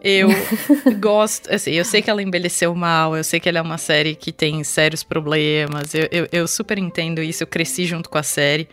[0.00, 0.28] Eu
[1.00, 4.14] gosto, assim, eu sei que ela envelheceu mal, eu sei que ela é uma série
[4.14, 8.22] que tem sérios problemas, eu, eu, eu super entendo isso, eu cresci junto com a
[8.22, 8.68] série.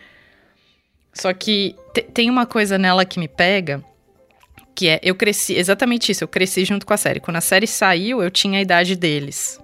[1.12, 1.74] Só que
[2.12, 3.82] tem uma coisa nela que me pega,
[4.74, 7.20] que é, eu cresci, exatamente isso, eu cresci junto com a série.
[7.20, 9.60] Quando a série saiu, eu tinha a idade deles.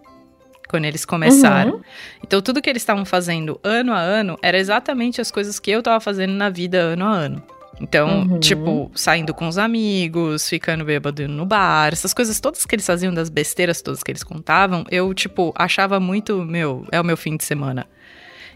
[0.69, 1.77] Quando eles começaram.
[1.77, 1.83] Uhum.
[2.23, 5.83] Então, tudo que eles estavam fazendo ano a ano era exatamente as coisas que eu
[5.83, 7.43] tava fazendo na vida ano a ano.
[7.81, 8.41] Então, uhum.
[8.41, 13.15] tipo, saindo com os amigos, ficando bêbado no bar, essas coisas todas que eles faziam,
[13.15, 17.37] das besteiras todas que eles contavam, eu, tipo, achava muito, meu, é o meu fim
[17.37, 17.87] de semana.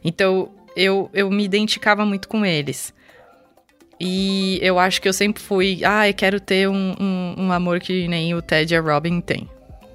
[0.05, 2.93] Então, eu, eu me identificava muito com eles.
[4.05, 7.79] E eu acho que eu sempre fui, ah, eu quero ter um, um, um amor
[7.79, 9.49] que nem o Ted e a Robin têm.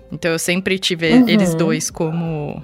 [0.09, 1.27] Então eu sempre tive uhum.
[1.27, 2.63] eles dois como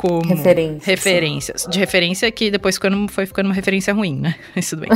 [0.00, 0.86] como referências.
[0.86, 1.66] referências.
[1.68, 4.34] De referência que depois ficando, foi ficando uma referência ruim, né?
[4.56, 4.90] Isso tudo bem.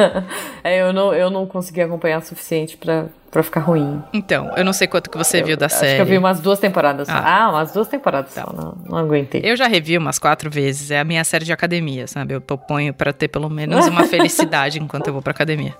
[0.64, 4.02] é, eu não, eu não consegui acompanhar o suficiente pra, pra ficar ruim.
[4.14, 5.88] Então, eu não sei quanto que você eu, viu da acho série.
[5.88, 7.12] Acho que eu vi umas duas temporadas só.
[7.12, 8.46] Ah, ah umas duas temporadas tá.
[8.46, 9.42] só, não, não aguentei.
[9.44, 12.32] Eu já revi umas quatro vezes, é a minha série de academia, sabe?
[12.32, 15.74] Eu proponho pra ter pelo menos uma felicidade enquanto eu vou pra academia.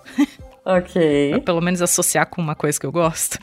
[0.66, 1.30] Ok.
[1.30, 3.38] Pra pelo menos associar com uma coisa que eu gosto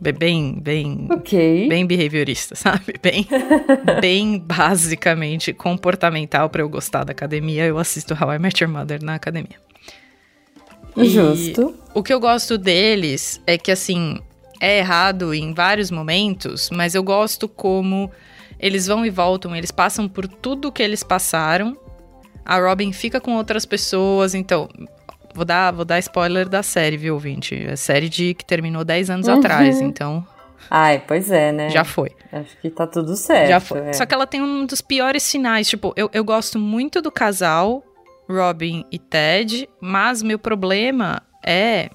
[0.00, 1.68] bem, bem, okay.
[1.68, 2.94] bem behaviorista, sabe?
[3.02, 3.26] Bem,
[4.00, 7.66] bem basicamente comportamental para eu gostar da academia.
[7.66, 9.56] Eu assisto How I Met Your Mother na academia.
[10.96, 11.74] Justo.
[11.94, 14.20] E o que eu gosto deles é que assim
[14.60, 18.10] é errado em vários momentos, mas eu gosto como
[18.58, 21.76] eles vão e voltam, eles passam por tudo que eles passaram.
[22.44, 24.68] A Robin fica com outras pessoas, então
[25.34, 27.54] Vou dar, vou dar spoiler da série, viu, ouvinte?
[27.54, 29.38] É série de que terminou 10 anos uhum.
[29.38, 30.26] atrás, então.
[30.68, 31.70] Ai, pois é, né?
[31.70, 32.10] Já foi.
[32.32, 33.48] Acho que tá tudo certo.
[33.48, 33.80] Já foi.
[33.80, 33.92] É.
[33.92, 35.68] Só que ela tem um dos piores sinais.
[35.68, 37.82] Tipo, eu, eu gosto muito do casal,
[38.28, 41.90] Robin e Ted, mas meu problema é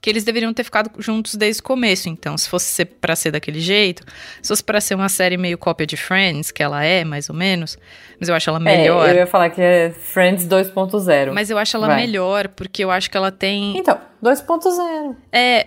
[0.00, 2.08] que eles deveriam ter ficado juntos desde o começo.
[2.08, 4.02] Então, se fosse ser para ser daquele jeito,
[4.40, 7.34] se fosse para ser uma série meio cópia de Friends, que ela é, mais ou
[7.34, 7.76] menos,
[8.18, 9.08] mas eu acho ela melhor.
[9.08, 11.32] É, eu ia falar que é Friends 2.0.
[11.32, 11.96] Mas eu acho ela Vai.
[11.96, 15.16] melhor porque eu acho que ela tem Então, 2.0.
[15.30, 15.66] É,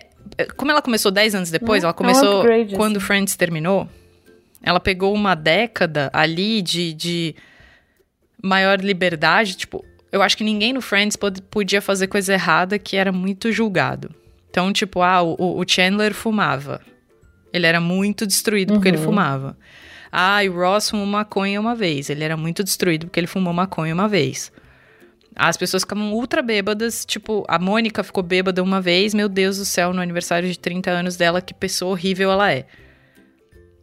[0.58, 3.06] como ela começou 10 anos depois, é, ela começou é um upgrade, quando assim.
[3.06, 3.88] Friends terminou.
[4.64, 7.36] Ela pegou uma década ali de, de
[8.42, 11.18] maior liberdade, tipo, eu acho que ninguém no Friends
[11.52, 14.23] podia fazer coisa errada que era muito julgado.
[14.54, 16.80] Então, tipo, ah, o, o Chandler fumava.
[17.52, 19.04] Ele era muito destruído porque ele uhum.
[19.06, 19.58] fumava.
[20.12, 22.08] Ah, e o Ross fumou maconha uma vez.
[22.08, 24.52] Ele era muito destruído porque ele fumou maconha uma vez.
[25.36, 29.66] As pessoas ficavam ultra bêbadas, tipo, a Mônica ficou bêbada uma vez, meu Deus do
[29.66, 32.68] céu, no aniversário de 30 anos dela, que pessoa horrível ela é.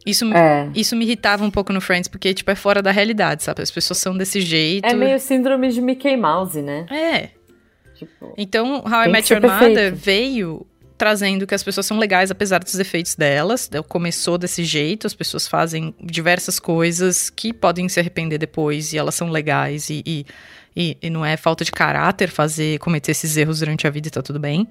[0.05, 0.69] Isso, é.
[0.73, 3.61] isso me irritava um pouco no Friends, porque, tipo, é fora da realidade, sabe?
[3.61, 4.85] As pessoas são desse jeito.
[4.85, 6.85] É meio síndrome de Mickey Mouse, né?
[6.89, 7.40] É.
[8.01, 10.65] Tipo, então, How I Met Your Mother veio
[10.97, 13.69] trazendo que as pessoas são legais, apesar dos efeitos delas.
[13.87, 19.13] Começou desse jeito, as pessoas fazem diversas coisas que podem se arrepender depois, e elas
[19.13, 20.25] são legais, e, e,
[20.75, 24.11] e, e não é falta de caráter fazer, cometer esses erros durante a vida e
[24.11, 24.67] tá tudo bem.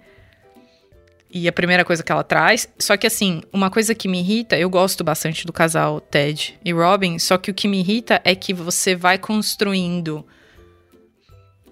[1.32, 2.68] E a primeira coisa que ela traz.
[2.76, 6.72] Só que, assim, uma coisa que me irrita, eu gosto bastante do casal Ted e
[6.72, 10.26] Robin, só que o que me irrita é que você vai construindo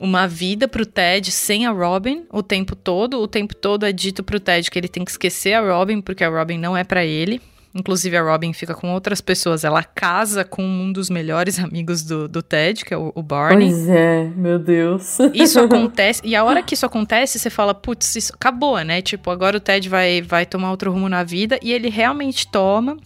[0.00, 3.20] uma vida pro Ted sem a Robin o tempo todo.
[3.20, 6.24] O tempo todo é dito pro Ted que ele tem que esquecer a Robin, porque
[6.24, 7.40] a Robin não é para ele.
[7.74, 9.62] Inclusive, a Robin fica com outras pessoas.
[9.62, 13.68] Ela casa com um dos melhores amigos do, do Ted, que é o, o Barney.
[13.68, 15.18] Pois é, meu Deus.
[15.34, 16.22] Isso acontece.
[16.24, 19.02] e a hora que isso acontece, você fala, putz, isso acabou, né?
[19.02, 21.58] Tipo, agora o Ted vai, vai tomar outro rumo na vida.
[21.62, 22.96] E ele realmente toma.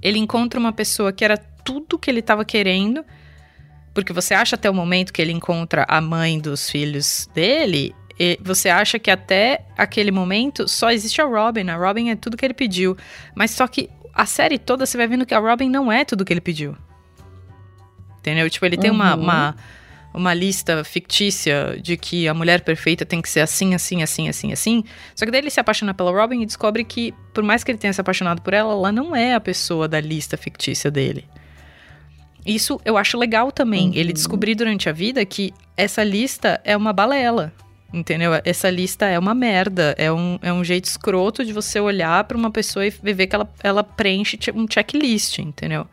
[0.00, 3.04] Ele encontra uma pessoa que era tudo que ele estava querendo.
[3.94, 8.38] Porque você acha até o momento que ele encontra a mãe dos filhos dele, e
[8.40, 11.68] você acha que até aquele momento só existe a Robin.
[11.68, 12.96] A Robin é tudo que ele pediu.
[13.34, 16.24] Mas só que a série toda você vai vendo que a Robin não é tudo
[16.24, 16.76] que ele pediu.
[18.18, 18.48] Entendeu?
[18.48, 18.96] Tipo, ele tem uhum.
[18.96, 19.56] uma, uma,
[20.14, 24.52] uma, lista fictícia de que a mulher perfeita tem que ser assim, assim, assim, assim,
[24.52, 24.84] assim.
[25.16, 27.78] Só que daí ele se apaixona pela Robin e descobre que, por mais que ele
[27.78, 31.24] tenha se apaixonado por ela, ela não é a pessoa da lista fictícia dele.
[32.44, 33.88] Isso eu acho legal também.
[33.88, 33.94] Uhum.
[33.94, 37.52] Ele descobrir durante a vida que essa lista é uma balela.
[37.92, 38.32] Entendeu?
[38.44, 39.94] Essa lista é uma merda.
[39.98, 43.34] É um, é um jeito escroto de você olhar para uma pessoa e ver que
[43.34, 45.86] ela, ela preenche um checklist, entendeu?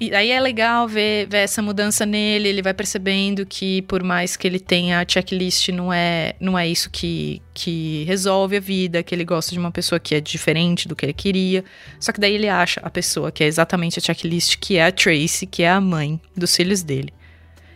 [0.00, 4.34] E aí é legal ver, ver essa mudança nele, ele vai percebendo que por mais
[4.34, 9.02] que ele tenha a checklist, não é, não é isso que, que resolve a vida,
[9.02, 11.62] que ele gosta de uma pessoa que é diferente do que ele queria.
[11.98, 14.90] Só que daí ele acha a pessoa que é exatamente a checklist, que é a
[14.90, 17.12] Tracy, que é a mãe dos filhos dele.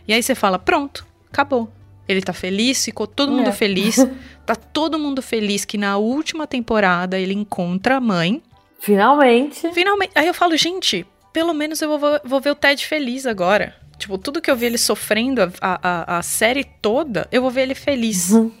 [0.07, 1.71] E aí você fala, pronto, acabou.
[2.07, 3.53] Ele tá feliz, ficou todo mundo é.
[3.53, 3.97] feliz.
[4.45, 8.43] Tá todo mundo feliz que na última temporada ele encontra a mãe.
[8.79, 9.73] Finalmente.
[9.73, 10.11] Finalmente.
[10.13, 11.03] Aí eu falo, gente,
[11.35, 13.75] pelo menos eu vou, vou ver o Ted feliz agora.
[13.97, 17.63] Tipo, tudo que eu vi ele sofrendo a, a, a série toda, eu vou ver
[17.63, 18.29] ele feliz.
[18.29, 18.53] Uhum.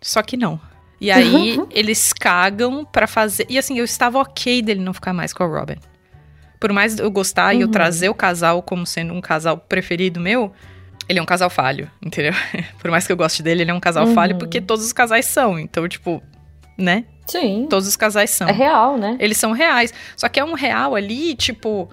[0.00, 0.58] Só que não.
[0.98, 1.66] E aí, uhum.
[1.70, 3.44] eles cagam para fazer.
[3.50, 5.76] E assim, eu estava ok dele não ficar mais com a Robin.
[6.58, 7.58] Por mais eu gostar uhum.
[7.58, 7.72] e eu uhum.
[7.72, 10.50] trazer o casal como sendo um casal preferido meu,
[11.06, 12.32] ele é um casal falho, entendeu?
[12.80, 14.14] Por mais que eu goste dele, ele é um casal uhum.
[14.14, 15.58] falho porque todos os casais são.
[15.58, 16.22] Então, tipo,
[16.78, 17.04] né?
[17.26, 17.66] Sim.
[17.68, 18.48] Todos os casais são.
[18.48, 19.18] É real, né?
[19.20, 19.92] Eles são reais.
[20.16, 21.90] Só que é um real ali, tipo,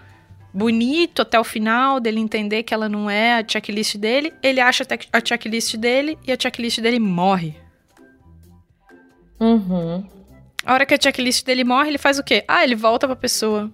[0.53, 4.31] bonito até o final, dele entender que ela não é a checklist dele.
[4.41, 7.55] Ele acha a checklist dele e a checklist dele morre.
[9.39, 10.07] Uhum.
[10.65, 12.43] A hora que a checklist dele morre, ele faz o quê?
[12.47, 13.71] Ah, ele volta pra pessoa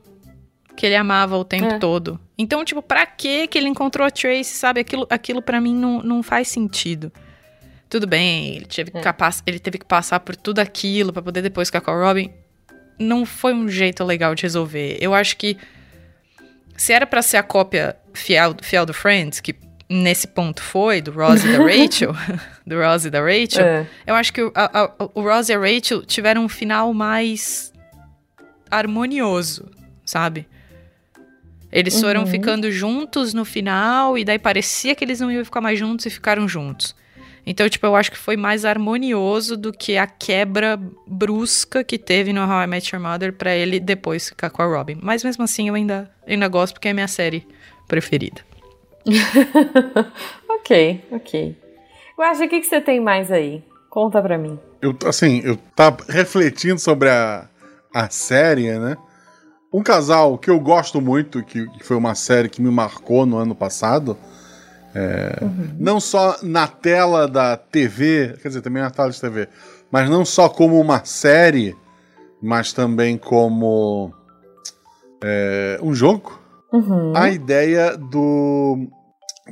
[0.76, 1.78] que ele amava o tempo é.
[1.78, 2.20] todo.
[2.38, 4.80] Então, tipo, pra que que ele encontrou a Tracy, sabe?
[4.80, 7.12] Aquilo, aquilo para mim não, não faz sentido.
[7.90, 9.02] Tudo bem, ele teve, é.
[9.02, 12.32] capaz, ele teve que passar por tudo aquilo para poder depois ficar com a Robin.
[12.98, 14.98] Não foi um jeito legal de resolver.
[15.02, 15.58] Eu acho que
[16.80, 19.54] se era para ser a cópia fiel, fiel do Friends, que
[19.90, 22.16] nesse ponto foi, do Ross e da Rachel,
[22.66, 23.88] do Ross e da Rachel, é.
[24.08, 27.74] eu acho que o, a, o Ross e a Rachel tiveram um final mais
[28.72, 29.70] harmonioso,
[30.06, 30.48] sabe?
[31.70, 32.02] Eles uhum.
[32.02, 36.06] foram ficando juntos no final, e daí parecia que eles não iam ficar mais juntos
[36.06, 36.96] e ficaram juntos.
[37.50, 42.32] Então, tipo, eu acho que foi mais harmonioso do que a quebra brusca que teve
[42.32, 45.00] no How I Met Your Mother pra ele depois ficar com a Robin.
[45.02, 47.48] Mas mesmo assim, eu ainda, ainda gosto porque é minha série
[47.88, 48.42] preferida.
[50.48, 51.58] ok, ok.
[52.16, 53.64] Guaxa, o que, que você tem mais aí?
[53.90, 54.60] Conta pra mim.
[54.80, 57.50] Eu, assim, eu tava refletindo sobre a,
[57.92, 58.96] a série, né?
[59.74, 63.38] Um casal que eu gosto muito, que, que foi uma série que me marcou no
[63.38, 64.16] ano passado,
[64.94, 65.76] é, uhum.
[65.80, 69.48] não só na tela da TV, quer dizer, também na tela de TV,
[69.92, 71.76] mas não só como uma série,
[72.42, 74.14] mas também como
[75.24, 76.40] é, um jogo.
[76.72, 77.14] Uhum.
[77.16, 78.88] A ideia do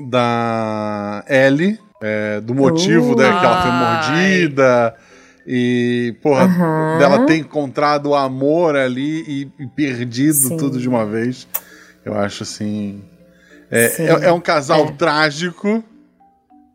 [0.09, 4.95] da Ellie, é, do motivo uh, que ela foi mordida.
[5.49, 6.97] E, porra, uhum.
[6.97, 10.57] dela ter encontrado o amor ali e, e perdido Sim.
[10.57, 11.47] tudo de uma vez.
[12.03, 13.01] Eu acho assim.
[13.69, 14.91] É, é, é, um casal é.
[14.91, 15.83] trágico,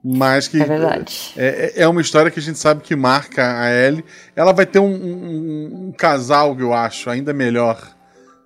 [0.04, 1.32] Mas que É verdade.
[1.36, 4.04] é, é uma história que a gente sabe que marca a Ellie.
[4.34, 7.80] Ela vai ter um, um- um casal, eu acho, ainda melhor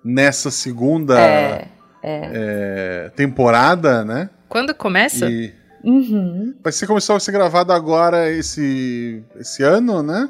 [0.05, 1.67] nessa segunda É.
[2.03, 4.29] é, temporada, né?
[4.47, 5.25] Quando começa?
[5.29, 5.51] E
[5.83, 6.53] Uhum.
[6.63, 10.29] vai ser começou a ser gravado agora esse, esse ano, né?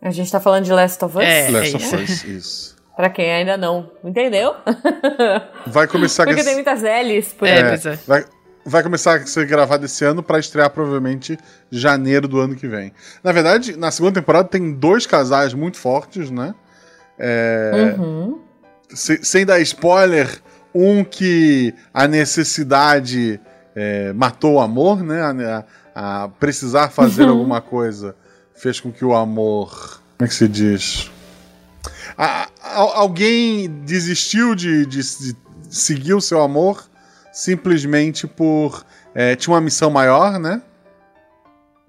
[0.00, 1.22] A gente tá falando de Last of Us?
[1.24, 1.48] É.
[1.50, 1.96] Last of isso.
[1.96, 2.76] Us, isso.
[3.02, 4.54] Pra quem ainda não entendeu.
[5.66, 7.80] Vai começar Porque tem muitas L's por É, aí.
[7.84, 7.98] é.
[8.06, 8.24] Vai,
[8.64, 11.36] vai começar a ser gravado esse ano pra estrear provavelmente
[11.68, 12.92] janeiro do ano que vem.
[13.20, 16.54] Na verdade, na segunda temporada tem dois casais muito fortes, né?
[17.18, 18.38] É, Uhum.
[18.90, 20.28] se- sem dar spoiler,
[20.72, 23.40] um que a necessidade
[23.74, 25.20] é, matou o amor, né?
[25.22, 25.64] A,
[25.96, 28.14] a- a precisar fazer alguma coisa
[28.54, 30.00] fez com que o amor.
[30.18, 31.10] Como é que se diz?
[32.16, 34.98] A- a- alguém desistiu de, de-
[35.32, 35.36] de
[35.70, 36.84] seguir o seu amor
[37.32, 38.84] simplesmente por.
[39.14, 40.62] é, tinha uma missão maior, né?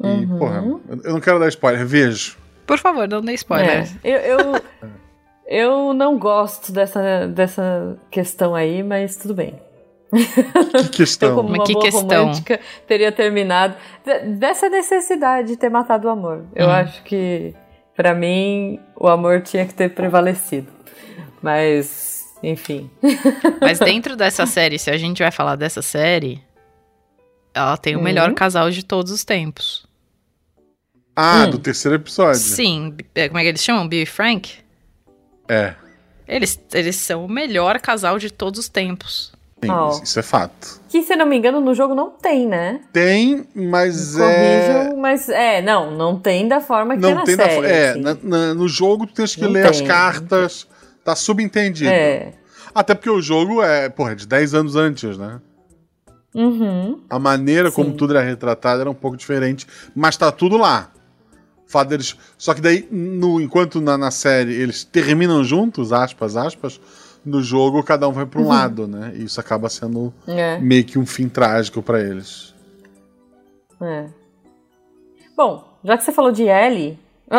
[0.02, 0.38] E, Uhum.
[0.38, 2.38] porra, eu- eu não quero dar spoiler, vejo.
[2.66, 3.88] Por favor, não dê spoiler.
[4.04, 4.62] É, eu, eu,
[5.48, 9.60] eu não gosto dessa, dessa questão aí, mas tudo bem.
[10.12, 11.36] Que Eu, questão.
[11.36, 12.22] como Mas uma que boa questão?
[12.26, 13.76] romântica, teria terminado.
[14.06, 16.46] de- Dessa necessidade de ter matado o amor.
[16.56, 16.72] Eu Hum.
[16.72, 17.54] acho que,
[17.96, 20.72] pra mim, o amor tinha que ter prevalecido.
[21.42, 22.90] Mas, enfim.
[23.62, 26.42] Mas dentro dessa série, se a gente vai falar dessa série,
[27.54, 28.04] ela tem o Uhum.
[28.04, 29.86] melhor casal de todos os tempos.
[31.16, 31.52] Ah, Hum.
[31.52, 32.40] do terceiro episódio.
[32.40, 33.88] Sim, é, como é que eles chamam?
[33.88, 34.52] Bill e Frank?
[35.48, 35.76] É.
[36.28, 39.32] Eles, eles são o melhor casal de todos os tempos.
[39.66, 40.00] Sim, Ó.
[40.04, 40.82] isso é fato.
[40.90, 42.82] Que, se não me engano, no jogo não tem, né?
[42.92, 44.80] Tem, mas é.
[44.84, 47.62] Corrijam, mas é, não, não tem da forma que Não é na tem série.
[47.62, 48.02] na, É, assim.
[48.02, 49.88] na- na- no jogo tu tens que Não ler as tem.
[49.88, 50.68] cartas.
[51.04, 51.90] Tá subentendido.
[51.90, 52.34] É.
[52.74, 55.42] Até porque o jogo é, porra, de 10 anos antes, né?
[56.34, 57.02] Uhum.
[57.10, 57.98] A maneira como Sim.
[57.98, 60.90] tudo era retratado era um pouco diferente, mas tá tudo lá.
[61.68, 61.96] Fato
[62.38, 66.80] Só que daí, no, enquanto na, na série eles terminam juntos, aspas, aspas,
[67.26, 69.14] no jogo cada um vai pra um lado, né?
[69.16, 70.58] E isso acaba sendo É.
[70.60, 72.54] meio que um fim trágico pra eles.
[73.82, 74.06] É.
[75.36, 76.98] Bom, já que você falou de Ellie,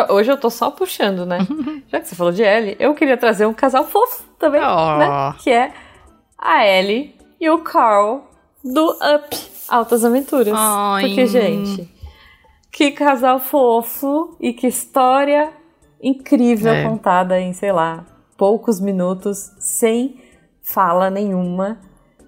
[0.09, 1.39] hoje eu tô só puxando, né?
[1.87, 4.97] já que você falou de Ellie, eu queria trazer um casal fofo também, Oh.
[4.97, 5.35] né?
[5.41, 5.73] Que é
[6.37, 8.29] a Ellie e o Carl
[8.63, 10.53] do Up, Altas Aventuras.
[10.55, 11.07] Ai.
[11.07, 11.89] Porque, gente,
[12.71, 15.51] que casal fofo e que história
[16.01, 16.83] incrível É.
[16.83, 18.05] contada em, sei lá,
[18.37, 20.21] poucos minutos, sem
[20.61, 21.79] fala nenhuma.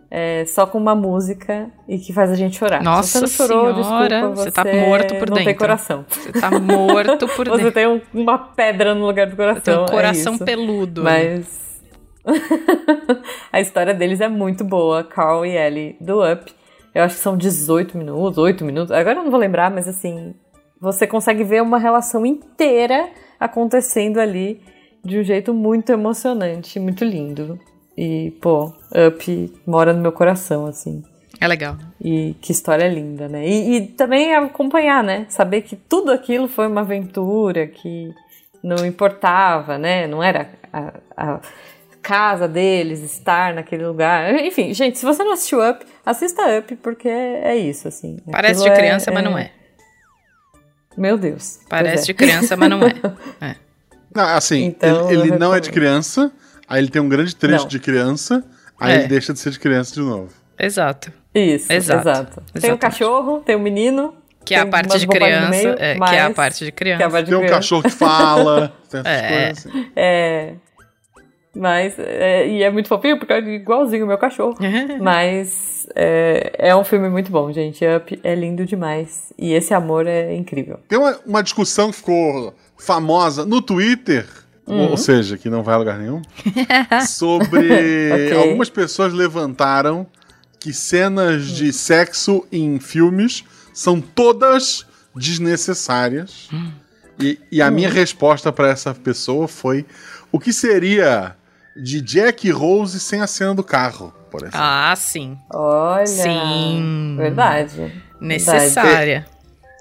[0.10, 2.82] é, só com uma música e que faz a gente chorar.
[2.82, 5.60] Nossa Se você não chorou, senhora, desculpa, você você tá morto por não tem dentro.
[5.60, 6.06] coração.
[6.08, 7.72] Você tá morto por Você dentro.
[7.74, 9.62] tem um- uma pedra no lugar do coração.
[9.63, 10.46] Tem um é coração isso.
[10.46, 11.04] peludo.
[11.04, 11.82] Mas
[13.52, 16.54] a história deles é muito boa, Carl e Ellie do Up.
[16.93, 18.91] Eu acho que são 18 minutos, 8 minutos.
[18.91, 20.34] Agora eu não vou lembrar, mas assim,
[20.80, 24.62] você consegue ver uma relação inteira acontecendo ali
[25.08, 27.60] de um jeito muito emocionante, muito lindo.
[27.98, 28.74] E, pô,
[29.08, 31.02] Up mora no meu coração, assim.
[31.39, 31.78] É legal.
[32.04, 33.48] E que história linda, né?
[33.48, 35.26] E, e também acompanhar, né?
[35.30, 38.13] Saber que tudo aquilo foi uma aventura, que
[38.62, 40.08] não importava, né?
[40.08, 41.39] Não era a, a
[42.02, 44.34] casa deles estar naquele lugar.
[44.43, 48.17] Enfim, gente, se você não assistiu Up, assista Up, porque é isso, assim.
[48.30, 49.52] Parece Aquilo de criança, mas não é.
[50.98, 51.60] Meu Deus.
[51.70, 52.06] Parece é.
[52.08, 53.56] de criança, mas não é.
[54.18, 56.32] Não, assim, Então, ele, ele não é de criança,
[56.68, 57.68] aí ele tem um grande trecho Não.
[57.70, 58.44] de criança,
[58.80, 58.96] aí É.
[59.00, 60.30] ele deixa de ser de criança de novo.
[60.60, 61.12] Exato.
[61.36, 62.10] Isso, Exato.
[62.10, 62.32] exato.
[62.36, 62.80] Tem o Exatamente.
[62.80, 64.16] cachorro, tem o menino.
[64.44, 65.50] Que é a tem parte de criança.
[65.50, 67.10] meio, é, que é a parte de que é criança.
[67.10, 67.56] parte de Tem um criança.
[67.56, 69.28] cachorro que fala, tem essas É.
[69.30, 69.92] coisas assim.
[69.96, 70.54] É.
[71.56, 71.96] Mas.
[72.00, 74.56] é, e é muito fofinho, porque é igualzinho o meu cachorro.
[75.02, 77.84] Mas é, é um filme muito bom, gente.
[77.86, 79.32] Up é lindo demais.
[79.38, 80.80] E esse amor é incrível.
[80.88, 84.26] Tem uma, uma discussão que ficou famosa no Twitter,
[84.67, 84.89] Uhum.
[84.91, 86.21] ou seja, que não vai a lugar nenhum,
[87.08, 87.58] sobre.
[88.12, 88.34] Ok.
[88.38, 90.06] Algumas pessoas levantaram
[90.60, 96.50] que cenas de sexo em filmes são todas desnecessárias.
[97.19, 99.86] E, e a minha resposta para essa pessoa foi:
[100.32, 101.36] o que seria
[101.82, 104.60] de Jack e Rose sem a cena do carro, por exemplo?
[104.62, 105.38] Ah, sim.
[105.54, 106.06] Olha.
[106.06, 107.16] Sim.
[107.18, 107.92] Verdade.
[108.20, 109.26] Necessária.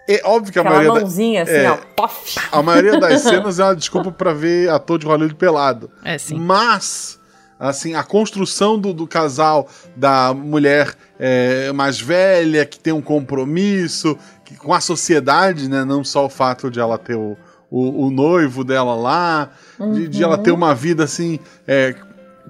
[0.09, 1.71] É óbvio que a Aquela maioria, da- mãozinha assim, é.
[1.71, 1.77] ó.
[1.97, 2.37] Pof.
[2.53, 5.91] a maioria das cenas é uma desculpa para ver ator de Hollywood pelado.
[6.05, 6.39] É, sim.
[6.39, 7.19] Mas,
[7.59, 14.17] assim, a construção do, do casal, da mulher é, mais velha, que tem um compromisso
[14.45, 15.85] que- com a sociedade, né?
[15.85, 17.37] Não só o fato de ela ter o,
[17.71, 19.51] o, o noivo dela lá,
[19.93, 21.95] de, de ela ter uma vida assim, é,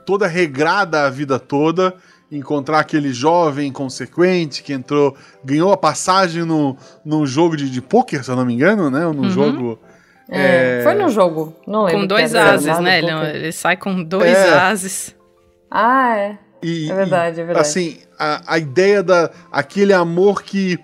[0.04, 1.94] toda regrada a vida toda.
[2.30, 8.24] encontrar aquele jovem consequente que entrou, ganhou a passagem no, num jogo de, de pôquer,
[8.24, 9.00] se eu não me engano, né?
[9.04, 9.30] Num Uhum.
[9.30, 9.78] jogo.
[10.28, 10.82] É, É.
[10.82, 12.00] Foi no jogo, não lembro.
[12.00, 12.98] Com dois ases, né?
[12.98, 14.52] Ele, não- porque- ele sai com dois É.
[14.58, 15.14] ases.
[15.70, 16.38] Ah, é.
[16.60, 17.60] E, É verdade, é verdade.
[17.68, 20.80] Assim, a, a ideia da aquele amor que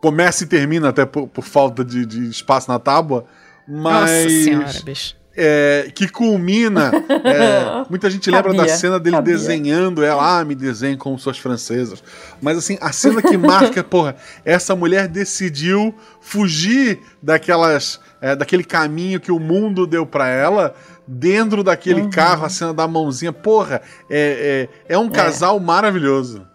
[0.00, 3.24] começa e termina até por, por falta de, de espaço na tábua,
[3.66, 5.16] mas Nossa senhora, bicho.
[5.36, 6.90] é, que culmina.
[7.24, 9.34] é, muita gente lembra da cena dele cabia.
[9.34, 12.02] desenhando ela, ah, me desenhe como suas francesas.
[12.40, 19.20] Mas assim, a cena que marca, porra, essa mulher decidiu fugir daquelas, é, daquele caminho
[19.20, 20.74] que o mundo deu pra ela.
[21.10, 22.10] Dentro daquele Uhum.
[22.10, 23.80] carro, a cena da mãozinha, porra,
[24.10, 26.46] é, é, é um casal maravilhoso.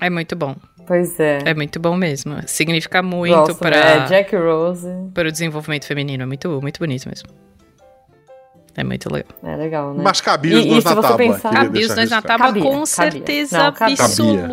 [0.00, 0.56] É muito bom.
[0.92, 1.38] Pois é.
[1.46, 2.36] É muito bom mesmo.
[2.46, 4.86] Significa muito para É, Jack Rose.
[5.14, 6.22] para o desenvolvimento feminino.
[6.22, 7.30] É muito, muito bonito mesmo.
[8.76, 9.30] É muito legal.
[9.42, 10.02] É legal, né?
[10.04, 11.16] Mas cabia os dois na tábua.
[11.16, 12.86] pensar- Cabia os dois na tábua Cabia, com cabia.
[12.86, 13.94] certeza Não, cabia.
[13.98, 14.52] absoluta.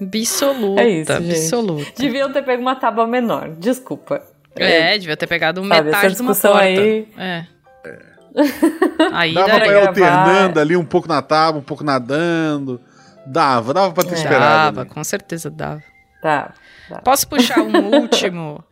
[0.00, 0.80] Absoluta.
[0.80, 1.30] É isso, gente.
[1.36, 1.92] absoluta.
[1.98, 3.50] Deviam ter pego uma tábua menor.
[3.58, 4.22] Desculpa.
[4.56, 6.58] É, devia ter pegado Sabe, metade de uma porta.
[6.60, 7.44] aí- É.
[9.12, 9.88] Aí Dava pra ir gravar.
[9.88, 12.80] alternando ali, um pouco na tábua, um pouco nadando.
[13.26, 14.14] Dava, dava pra ter É.
[14.14, 14.44] esperado.
[14.76, 14.90] Dava, ali.
[14.90, 15.82] com certeza dava.
[16.22, 16.52] Tá.
[16.88, 17.00] tá.
[17.02, 18.62] Posso puxar um último,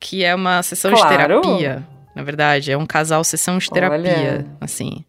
[0.00, 1.16] que é uma sessão de Claro.
[1.40, 1.86] terapia.
[2.14, 4.46] Na verdade, é um casal sessão de terapia, Olha.
[4.60, 5.04] assim.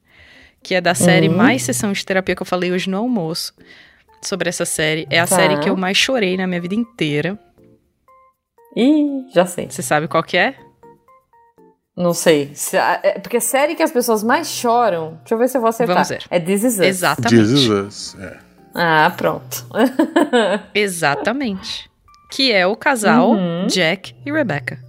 [0.62, 1.38] Que é da série Uhum.
[1.38, 3.54] mais sessão de terapia que eu falei hoje no almoço.
[4.22, 5.08] Sobre essa série.
[5.10, 5.36] É a Tá.
[5.36, 7.39] série que eu mais chorei na minha vida inteira.
[8.76, 9.70] Ih, já sei.
[9.70, 10.56] Você sabe qual que é?
[11.95, 12.52] Não sei.
[12.54, 15.16] Se- é- Porque série que as pessoas mais choram.
[15.20, 15.95] Deixa eu ver se eu vou acertar.
[15.95, 16.24] Vamos ver.
[16.30, 16.80] É This Is Us.
[16.80, 17.36] Exatamente.
[17.48, 18.16] Jesus.
[18.20, 18.38] É.
[18.78, 19.65] Ah, pronto.
[20.73, 21.89] Exatamente.
[22.32, 23.65] Que é o casal Uhum.
[23.67, 24.80] Jack e Rebecca.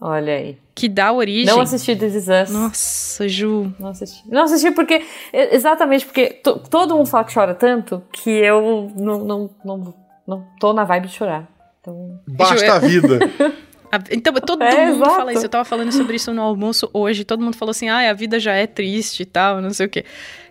[0.00, 0.58] Olha aí.
[0.74, 1.46] Que dá origem.
[1.46, 2.50] Não assisti This Is Us.
[2.50, 3.72] Nossa, Ju.
[3.78, 4.28] Não assisti.
[4.28, 5.02] Não assisti porque.
[5.32, 9.94] Exatamente porque to- todo mundo fala que chora tanto que eu não, não, não,
[10.26, 11.48] não tô na vibe de chorar.
[11.80, 12.20] Então.
[12.28, 13.18] Basta a vida.
[14.10, 15.16] Então, todo É, mundo exato.
[15.16, 15.44] fala isso.
[15.44, 17.24] Eu tava falando sobre isso no almoço hoje.
[17.24, 19.88] Todo mundo falou assim: ah, a vida já é triste e tal, não sei o
[19.88, 20.04] quê.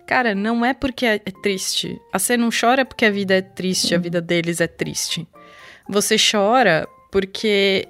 [0.06, 1.98] Cara, não é porque é é triste.
[2.12, 5.26] A Você não chora porque a vida é triste, a vida deles é triste.
[5.88, 7.86] Você chora porque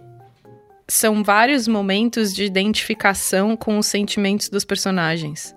[0.87, 5.55] são vários momentos de identificação com os sentimentos dos personagens.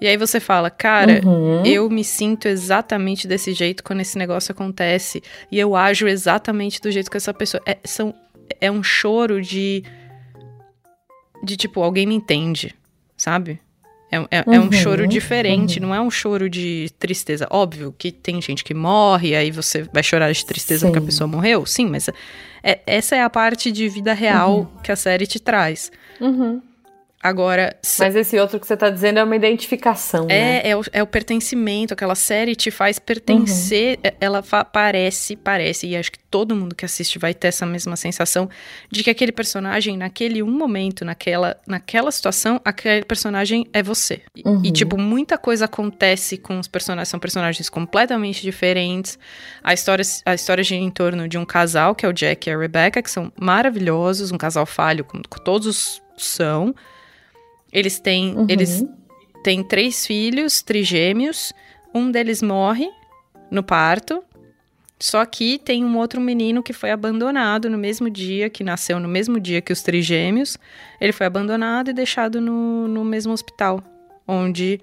[0.00, 1.64] E aí você fala, cara, Uhum.
[1.64, 5.22] eu me sinto exatamente desse jeito quando esse negócio acontece.
[5.50, 7.62] E eu ajo exatamente do jeito que essa pessoa.
[7.64, 8.12] É, são,
[8.60, 9.82] é um choro de.
[11.42, 12.74] De tipo, alguém me entende,
[13.16, 13.60] sabe?
[14.10, 17.46] É, é, é um Uhum, choro diferente, não é um choro de tristeza.
[17.50, 21.06] Óbvio que tem gente que morre, aí você vai chorar de tristeza porque a Sim.
[21.06, 21.66] pessoa morreu.
[21.66, 22.08] Sim, mas
[22.62, 24.66] é- essa é a parte de vida real Uhum.
[24.82, 25.90] que a série te traz.
[26.20, 26.62] Uhum.
[27.26, 30.58] Agora, Mas esse outro que você tá dizendo é uma identificação, né?
[30.58, 33.98] é, é, o, é o pertencimento, aquela série te faz pertencer.
[34.04, 37.64] é- Ela fa- parece, parece, e acho que todo mundo que assiste vai ter essa
[37.64, 38.46] mesma sensação
[38.90, 44.20] de que aquele personagem, naquele um momento, naquela, naquela situação, aquele personagem é você.
[44.36, 44.60] E, Uhum.
[44.62, 49.18] e, tipo, muita coisa acontece com os personagens, são personagens completamente diferentes.
[49.62, 52.52] A história, a história gira em torno de um casal, que é o Jack e
[52.52, 56.74] a Rebecca, que são maravilhosos, um casal falho, como todos são.
[57.74, 58.36] Eles têm.
[58.36, 58.46] Uhum.
[58.48, 58.84] Eles
[59.42, 61.52] tem três filhos, trigêmeos.
[61.92, 62.88] Um deles morre
[63.50, 64.22] no parto.
[64.98, 69.08] Só que tem um outro menino que foi abandonado no mesmo dia, que nasceu no
[69.08, 70.56] mesmo dia que os trigêmeos.
[71.00, 73.82] Ele foi abandonado e deixado no, no mesmo hospital,
[74.26, 74.80] onde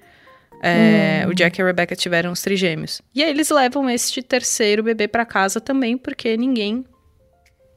[0.61, 3.01] é, o Jack e a Rebecca tiveram os trigêmeos.
[3.15, 6.85] E aí eles levam este terceiro bebê para casa também, porque ninguém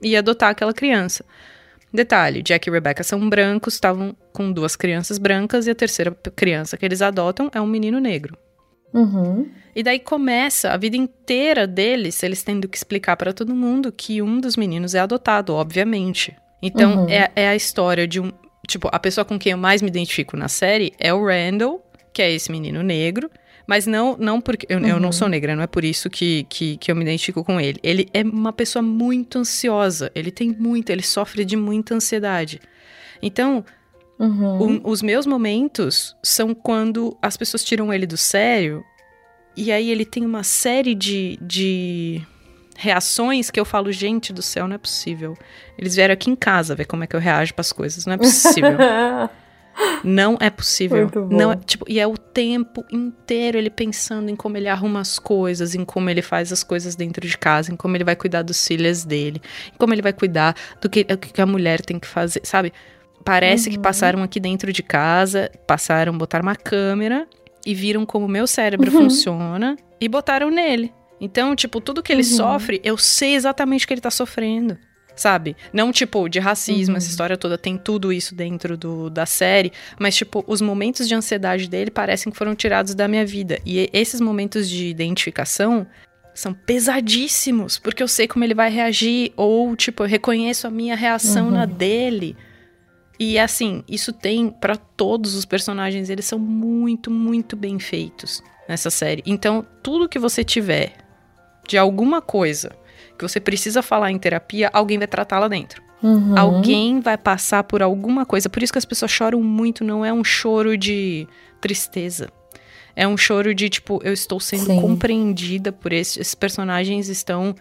[0.02, 1.24] ia adotar aquela criança.
[1.94, 6.76] Detalhe, Jack e Rebecca são brancos, estavam com duas crianças brancas e a terceira criança
[6.76, 8.36] que eles adotam é um menino negro.
[8.92, 9.48] Uhum.
[9.76, 14.20] E daí começa a vida inteira deles, eles tendo que explicar para todo mundo que
[14.20, 16.36] um dos meninos é adotado, obviamente.
[16.60, 17.08] Então Uhum.
[17.08, 18.32] é, é a história de um.
[18.66, 22.22] Tipo, a pessoa com quem eu mais me identifico na série é o Randall, que
[22.22, 23.30] é esse menino negro.
[23.66, 24.66] Mas não, não porque.
[24.68, 25.12] Eu, eu não Uhum.
[25.12, 27.78] sou negra, não é por isso que, que, que eu me identifico com ele.
[27.82, 30.10] Ele é uma pessoa muito ansiosa.
[30.14, 32.60] Ele tem muito, ele sofre de muita ansiedade.
[33.22, 33.64] Então,
[34.18, 34.80] Uhum.
[34.84, 38.84] o- os meus momentos são quando as pessoas tiram ele do sério
[39.56, 42.22] e aí ele tem uma série de, de
[42.76, 45.36] reações que eu falo, gente do céu, não é possível.
[45.78, 48.18] Eles vieram aqui em casa ver como é que eu reajo pras coisas, não é
[48.18, 48.76] possível.
[50.02, 51.10] Não é possível.
[51.30, 55.18] Não é, tipo, e é o tempo inteiro ele pensando em como ele arruma as
[55.18, 58.42] coisas, em como ele faz as coisas dentro de casa, em como ele vai cuidar
[58.42, 59.40] dos filhos dele,
[59.72, 62.72] em como ele vai cuidar do que, o que a mulher tem que fazer, sabe?
[63.24, 67.26] Parece que passaram aqui dentro de casa, passaram, botaram uma câmera
[67.64, 69.04] e viram como meu cérebro uhum.
[69.04, 70.92] funciona e botaram nele.
[71.18, 72.28] Então, tipo, tudo que ele uhum.
[72.28, 74.76] sofre, eu sei exatamente o que ele tá sofrendo.
[75.16, 75.56] Sabe?
[75.72, 76.98] Não, tipo, de racismo, uhum.
[76.98, 81.14] essa história toda tem tudo isso dentro do, da série, mas, tipo, os momentos de
[81.14, 83.60] ansiedade dele parecem que foram tirados da minha vida.
[83.64, 85.86] E esses momentos de identificação
[86.34, 90.96] são pesadíssimos, porque eu sei como ele vai reagir, ou, tipo, eu reconheço a minha
[90.96, 91.52] reação uhum.
[91.52, 92.36] na dele.
[93.18, 98.90] E assim, isso tem para todos os personagens, eles são muito, muito bem feitos nessa
[98.90, 99.22] série.
[99.24, 100.96] Então, tudo que você tiver
[101.66, 102.72] de alguma coisa
[103.18, 105.82] que você precisa falar em terapia, alguém vai tratar lá dentro.
[106.02, 106.38] Uhum.
[106.38, 108.48] Alguém vai passar por alguma coisa.
[108.48, 111.26] Por isso que as pessoas choram muito, não é um choro de
[111.60, 112.28] tristeza.
[112.94, 114.80] É um choro de tipo, eu estou sendo Sim.
[114.80, 117.54] compreendida por esses, esses personagens estão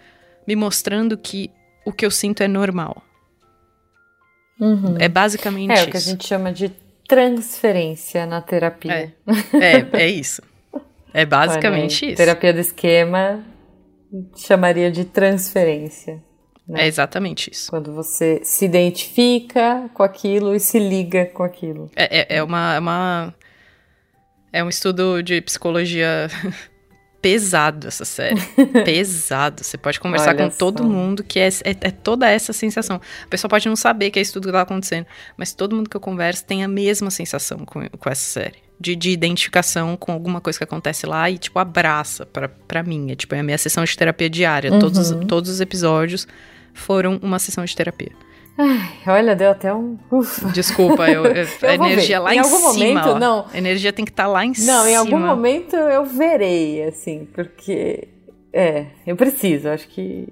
[0.46, 1.50] me mostrando que
[1.86, 3.02] o que eu sinto é normal.
[4.60, 4.96] Uhum.
[5.00, 5.84] É basicamente é, isso.
[5.84, 6.70] É o que a gente chama de
[7.08, 8.92] transferência na terapia.
[8.92, 9.12] É,
[9.58, 10.42] é, é isso.
[11.14, 12.18] É basicamente isso.
[12.18, 13.44] Terapia do esquema
[14.36, 16.22] chamaria de transferência.
[16.68, 16.84] Né?
[16.84, 17.70] É exatamente isso.
[17.70, 21.92] Quando você se identifica com aquilo e se liga com aquilo.
[21.96, 23.36] É, é, é uma, é uma.
[24.52, 26.28] É um estudo de psicologia
[27.22, 28.40] pesado essa série.
[28.86, 29.64] pesado.
[29.64, 30.58] Você pode conversar Olha com só.
[30.58, 33.02] todo mundo que é, é, é, toda essa sensação.
[33.24, 35.90] A pessoa pode não saber que é isso tudo que tá acontecendo, mas todo mundo
[35.90, 38.63] que eu converso tem a mesma sensação com, com essa série.
[38.80, 43.12] De, de identificação com alguma coisa que acontece lá e, tipo, abraça pra, pra mim.
[43.12, 44.72] É, tipo, é a minha sessão de terapia diária.
[44.72, 44.80] Uhum.
[44.80, 46.28] Todos, todos os episódios
[46.74, 48.12] foram uma sessão de terapia.
[48.58, 49.98] Ai, olha, deu até um.
[50.12, 50.50] Ufa.
[50.50, 52.24] Desculpa, eu, eu, eu a energia ver.
[52.24, 53.02] lá em, em algum cima.
[53.02, 53.20] Momento, ó.
[53.20, 53.46] não.
[53.52, 54.74] A energia tem que estar tá lá em não, cima.
[54.74, 58.08] Não, em algum momento eu verei, assim, porque.
[58.52, 60.32] É, eu preciso, acho que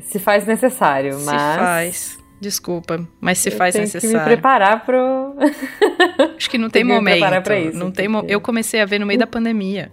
[0.00, 1.26] se faz necessário, mas.
[1.26, 2.18] Se faz.
[2.40, 4.16] Desculpa, mas se faz necessário.
[4.16, 5.34] Que me preparar pro.
[6.36, 7.30] acho que não tem, tem momento.
[7.30, 8.24] Me pra isso, não tem mo...
[8.28, 9.90] Eu comecei a ver no meio da pandemia.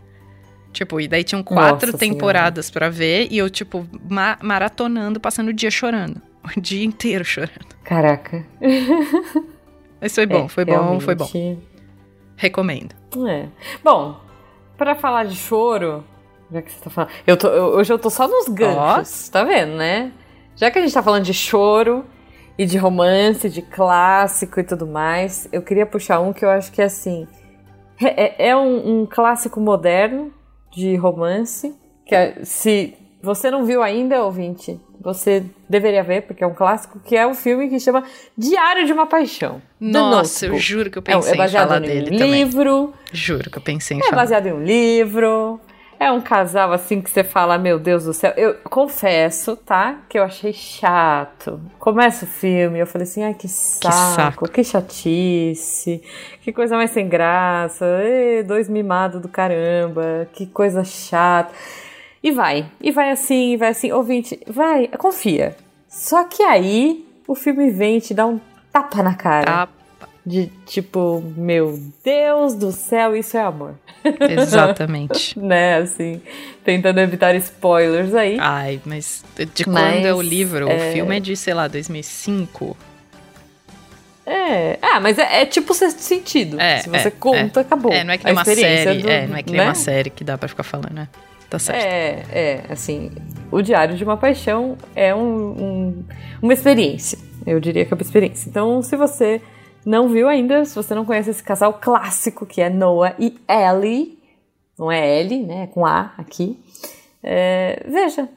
[0.72, 5.48] Tipo, e daí tinham quatro Nossa temporadas para ver e eu, tipo, ma maratonando, passando
[5.48, 6.22] o dia chorando.
[6.56, 7.76] O dia inteiro chorando.
[7.84, 8.46] Caraca.
[10.00, 11.28] Mas foi bom, é, foi bom, foi bom.
[12.36, 12.94] Recomendo.
[13.28, 13.48] É.
[13.84, 14.22] Bom,
[14.78, 16.04] para falar de choro,
[16.52, 17.12] já que você tá falando.
[17.26, 19.32] Eu tô, eu, hoje eu tô só nos ganchos, oh.
[19.32, 20.12] tá vendo, né?
[20.56, 22.06] Já que a gente tá falando de choro
[22.58, 26.72] e de romance, de clássico e tudo mais, eu queria puxar um que eu acho
[26.72, 27.28] que é assim.
[28.02, 30.34] É, é um, um clássico moderno
[30.72, 31.74] de romance.
[32.06, 37.00] Que é, se você não viu ainda, ouvinte, você deveria ver, porque é um clássico,
[37.00, 38.04] que é um filme que chama
[38.38, 39.62] Diário de uma Paixão.
[39.80, 42.44] Nossa, eu juro que eu pensei é, é baseado em falar em dele um também.
[42.44, 42.94] livro.
[43.12, 44.14] Juro que eu pensei em é falar.
[44.14, 45.60] É baseado em um livro.
[46.00, 48.34] É um casal assim que você fala, meu Deus do céu.
[48.36, 50.00] Eu confesso, tá?
[50.10, 51.60] Que eu achei chato.
[51.80, 54.50] Começa o filme, eu falei assim, ai que saco, que, saco.
[54.50, 56.04] que chatice,
[56.42, 61.54] que coisa mais sem graça, Ei, dois mimados do caramba, que coisa chata.
[62.22, 65.56] E vai, e vai assim, e vai assim, ouvinte, vai, confia.
[65.88, 68.40] Só que aí o filme vem e te dá um
[68.72, 69.46] tapa na cara.
[69.46, 69.85] Tapa.
[70.26, 73.76] De tipo, meu Deus do céu, isso é amor.
[74.20, 75.38] Exatamente.
[75.40, 76.22] né, assim,
[76.64, 78.38] tentando evitar spoilers aí.
[78.40, 79.24] Ai, mas
[79.54, 80.68] de quando mas, é o livro?
[80.68, 80.90] É...
[80.90, 82.76] O filme é de, sei lá, 2005.
[84.26, 86.60] É, ah, mas é, é tipo sexto sentido.
[86.60, 87.62] É, Se você é, conta, é.
[87.62, 87.94] acabou.
[87.94, 89.02] É, não é que nem uma série.
[89.02, 89.68] Do, é, não é que nem né?
[89.68, 91.08] uma série que dá pra ficar falando, né?
[91.48, 91.86] Tá certo.
[91.86, 93.12] É, é, assim,
[93.52, 96.04] o Diário de uma Paixão é um, um,
[96.42, 97.20] uma experiência.
[97.46, 98.50] Eu diria que é uma experiência.
[98.50, 99.40] Então, se você
[99.86, 104.18] não viu ainda, se você não conhece esse casal clássico que é Noah e Ellie,
[104.78, 105.64] não é Ellie, né?
[105.64, 106.60] É com A aqui.
[107.24, 108.28] É, veja,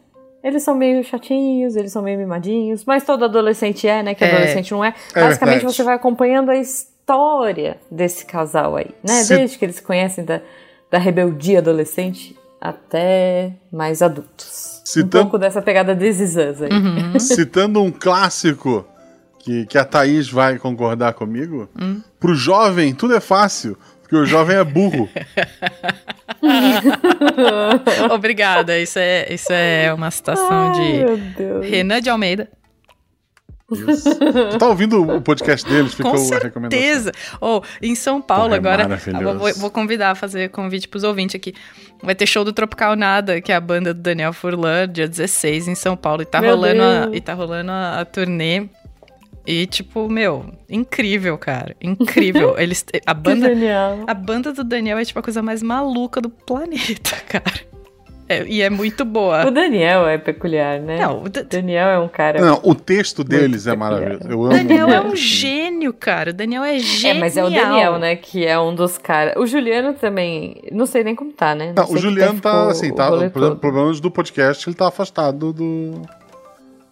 [0.42, 4.14] eles são meio chatinhos, eles são meio mimadinhos, mas todo adolescente é, né?
[4.14, 4.94] Que é, adolescente não é.
[5.14, 9.22] é Basicamente, você vai acompanhando a história desse casal aí, né?
[9.22, 9.34] Se...
[9.34, 10.40] Desde que eles se conhecem da,
[10.90, 14.82] da rebeldia adolescente até mais adultos.
[14.84, 15.18] Citando...
[15.18, 16.70] Um pouco dessa pegada This aí.
[16.70, 17.18] Uhum.
[17.20, 18.84] Citando um clássico
[19.48, 22.02] que, que a Thaís vai concordar comigo, hum.
[22.20, 25.08] pro jovem tudo é fácil, porque o jovem é burro.
[28.12, 31.16] Obrigada, isso é, isso é uma citação Ai,
[31.62, 32.50] de Renan de Almeida.
[33.70, 34.14] Isso.
[34.18, 35.92] Tu tá ouvindo o podcast deles?
[35.92, 37.12] Ficou Com certeza.
[37.38, 38.88] Ou oh, em São Paulo Pô, é agora,
[39.22, 41.54] vou, vou, convidar, fazer convite pros ouvintes aqui.
[42.02, 45.68] Vai ter show do Tropical Nada, que é a banda do Daniel Furlan, dia 16
[45.68, 46.22] em São Paulo.
[46.22, 48.68] E tá, rolando a, e tá rolando a, a turnê
[49.50, 51.74] e, tipo, meu, incrível, cara.
[51.80, 52.54] Incrível.
[52.60, 52.84] Eles.
[53.06, 53.48] A banda.
[54.06, 57.66] A banda do Daniel é, tipo, a coisa mais maluca do planeta, cara.
[58.30, 59.46] É, e é muito boa.
[59.46, 60.98] O Daniel é peculiar, né?
[60.98, 62.38] Não, o O D- Daniel é um cara.
[62.38, 63.90] Não, o texto deles é peculiar.
[64.00, 64.30] maravilhoso.
[64.30, 64.52] Eu amo.
[64.52, 66.28] Daniel é um gênio, cara.
[66.28, 67.20] O Daniel é É, genial.
[67.20, 68.16] mas é o Daniel, né?
[68.16, 69.32] Que é um dos caras.
[69.38, 70.60] O Juliano também.
[70.70, 71.72] Não sei nem como tá, né?
[71.74, 73.30] Não, sei o Juliano ficou tá assim, o tá.
[73.30, 76.02] Por problemas do podcast, ele tá afastado do.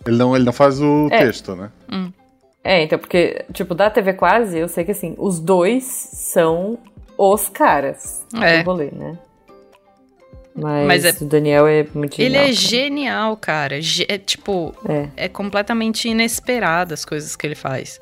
[0.07, 1.19] Ele não, ele não faz o É.
[1.19, 1.69] texto, né?
[2.67, 6.79] É, então, porque, tipo, da TV Quase, eu sei que assim, os dois são
[7.17, 8.63] os caras É.
[8.63, 9.17] do rolê, né?
[10.55, 12.43] Mas, Mas é- o Daniel é muito Ele genial.
[12.43, 12.53] é cara.
[12.53, 13.79] genial, cara.
[14.09, 15.09] É tipo, É.
[15.27, 18.01] é completamente inesperado as coisas que ele faz.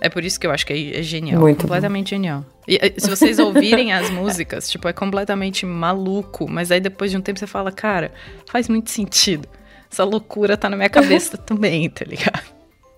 [0.00, 1.40] É por isso que eu acho que é, é genial.
[1.40, 2.44] Muito completamente genial.
[2.66, 6.50] E se vocês ouvirem as músicas, tipo, é completamente maluco.
[6.50, 8.12] Mas aí depois de um tempo você fala, cara,
[8.50, 9.48] faz muito sentido.
[9.90, 12.52] Essa loucura tá na minha cabeça também, tá ligado?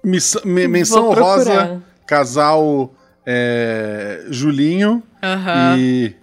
[0.07, 2.95] Miss- me- menção rosa, casal
[3.27, 5.03] é, Julinho
[5.77, 6.15] e,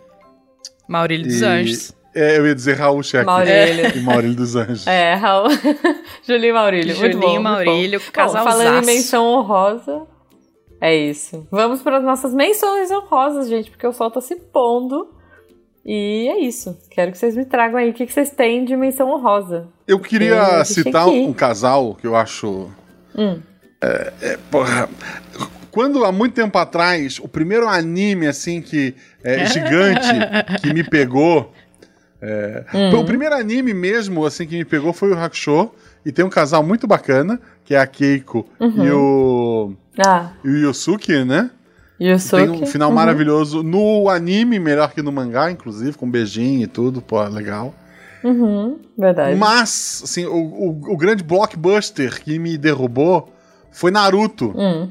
[0.88, 1.93] Maurílio dos e- Anjos.
[2.15, 3.25] É, eu ia dizer Raul Cheque.
[3.25, 3.91] Maurílio.
[3.97, 4.86] E Maurílio dos Anjos.
[4.88, 5.49] É, Raul.
[6.25, 6.97] Julinho e Maurílio.
[6.97, 8.05] muito bom, Julinho e Maurílio, bom.
[8.13, 8.45] casalzaço.
[8.45, 10.01] Bom, falando em menção honrosa,
[10.79, 11.47] é isso.
[11.51, 15.09] Vamos para as nossas menções honrosas, gente, porque o sol tá se pondo.
[15.86, 16.77] E é isso.
[16.91, 19.67] Quero que vocês me tragam aí o que, que vocês têm de menção honrosa.
[19.86, 21.19] Eu queria citar aqui.
[21.19, 22.69] um casal que eu acho.
[23.17, 23.41] Hum.
[23.84, 24.88] É, é, porra.
[25.71, 30.09] Quando há muito tempo atrás, o primeiro anime assim que é gigante
[30.61, 31.51] que me pegou.
[32.21, 32.99] é, Hum.
[32.99, 35.71] O primeiro anime mesmo assim que me pegou foi o Hakusho.
[36.05, 39.73] E tem um casal muito bacana, que é a Keiko e o.
[40.05, 41.49] Ah, E o Yosuke, né?
[41.99, 42.43] Yusuke.
[42.43, 42.95] Tem um final Uhum.
[42.95, 47.73] maravilhoso no anime, melhor que no mangá, inclusive, com beijinho e tudo, pô, legal.
[48.23, 49.36] Uhum, verdade.
[49.38, 53.34] Mas, assim, o, o, o grande blockbuster que me derrubou
[53.74, 54.53] foi Naruto.
[54.55, 54.89] Hum.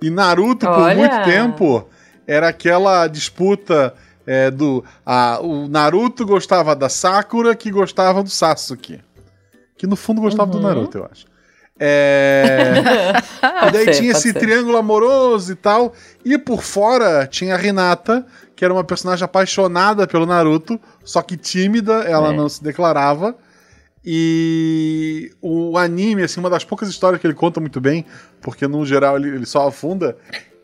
[0.00, 0.94] E Naruto, por Olha!
[0.96, 1.88] muito tempo,
[2.26, 3.94] era aquela disputa
[4.26, 4.84] é, do.
[5.04, 9.00] A, o Naruto gostava da Sakura, que gostava do Sasuke.
[9.76, 10.62] Que no fundo gostava do Uhum.
[10.64, 11.26] Naruto, eu acho.
[11.78, 12.74] É.
[13.66, 14.38] E daí ser, tinha esse ser.
[14.38, 15.92] triângulo amoroso e tal.
[16.24, 21.36] E por fora tinha a Renata, que era uma personagem apaixonada pelo Naruto, só que
[21.36, 22.36] tímida, ela É.
[22.36, 23.34] não se declarava.
[24.04, 28.04] E o anime, assim, uma das poucas histórias que ele conta muito bem,
[28.40, 30.16] porque no geral ele, ele só afunda,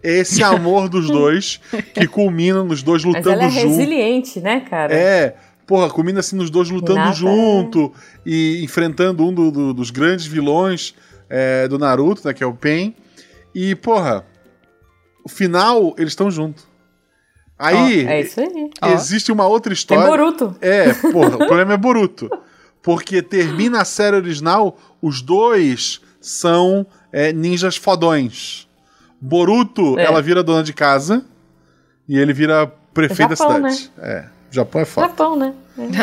[0.03, 1.59] é esse amor dos dois
[1.95, 3.67] que culmina nos dois lutando ela é junto.
[3.69, 4.95] resiliente, né, cara?
[4.95, 5.37] É,
[5.67, 7.93] porra, culmina assim nos dois lutando Renata junto
[8.27, 10.95] e enfrentando um do- do- dos grandes vilões
[11.29, 12.95] é, do Naruto, né, que é o Pen.
[13.55, 14.25] E, porra,
[15.25, 16.69] o final, eles estão juntos.
[17.59, 18.19] Aí, Ó, é
[18.83, 18.93] aí.
[18.95, 20.07] Existe uma outra Tem história.
[20.07, 20.57] Boruto.
[20.61, 22.29] É, porra, o problema é Boruto.
[22.83, 28.67] Porque termina a série original, os dois são é, ninjas fodões.
[29.21, 30.05] Boruto, É.
[30.05, 31.25] ela vira dona de casa
[32.09, 33.93] e ele vira prefeito Japão, da cidade.
[33.99, 35.07] É, Japão é foda.
[35.09, 35.55] Japão, né?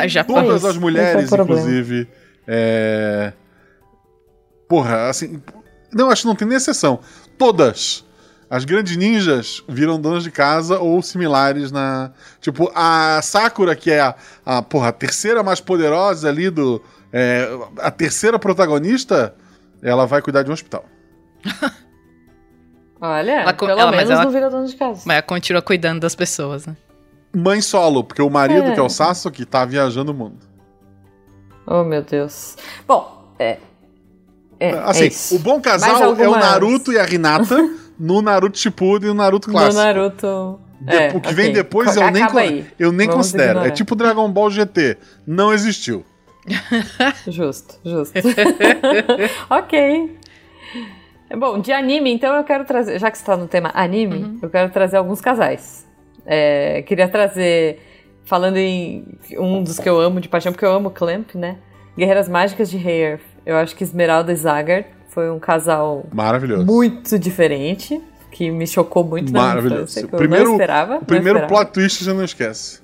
[0.04, 0.08] É.
[0.08, 1.60] Já Todas as mulheres, é problema.
[1.62, 2.08] inclusive.
[2.48, 3.34] É...
[4.68, 5.42] Porra, assim.
[5.94, 7.00] Não, acho que não tem nem exceção.
[7.38, 8.04] Todas.
[8.50, 12.12] As grandes ninjas viram donas de casa ou similares na.
[12.40, 16.82] Tipo, a Sakura, que é a, a, porra, a terceira mais poderosa ali do.
[17.12, 19.36] é, a terceira protagonista,
[19.82, 20.86] ela vai cuidar de um hospital.
[23.00, 25.04] Olha, Ela pelo ela- mas menos ela- não vira dona de casa.
[25.06, 26.76] Mas ela continua cuidando das pessoas, né?
[27.36, 28.72] Mãe solo, porque o marido, É.
[28.74, 30.38] que é o Sasuke, tá viajando o mundo.
[31.68, 32.56] Oh, meu Deus.
[32.88, 33.58] Bom, é.
[34.60, 37.58] É, Assim, é o bom casal é o Naruto e a Hinata
[38.00, 39.76] no Naruto Shippuden e no Naruto clássico.
[39.84, 40.60] Naruto.
[40.80, 41.34] De- é, o que ok.
[41.34, 42.40] vem depois eu nem, con-
[42.78, 43.50] eu nem Vamos considero.
[43.52, 43.68] ignorar.
[43.68, 44.98] É tipo Dragon Ball GT.
[45.26, 46.06] Não existiu.
[47.28, 48.14] Justo, justo.
[49.50, 50.18] ok.
[51.38, 53.00] Bom, de anime, então eu quero trazer.
[53.00, 54.40] Já que você está no tema anime, Uhum.
[54.42, 55.86] eu quero trazer alguns casais.
[56.26, 57.82] É, queria trazer.
[58.24, 59.06] Falando em
[59.38, 61.58] um dos que eu amo de paixão, porque eu amo Clamp, né?
[61.98, 63.22] Guerreiras Mágicas de Earth.
[63.46, 64.86] Eu acho que Esmeralda e Zagar
[65.18, 66.64] foi um casal Maravilhoso.
[66.64, 68.00] muito diferente,
[68.32, 69.82] que me chocou muito na Maravilhoso.
[69.82, 70.92] infância, que O eu primeiro, não esperava.
[70.92, 71.48] o não primeiro esperava.
[71.66, 72.82] plot twist você não esquece.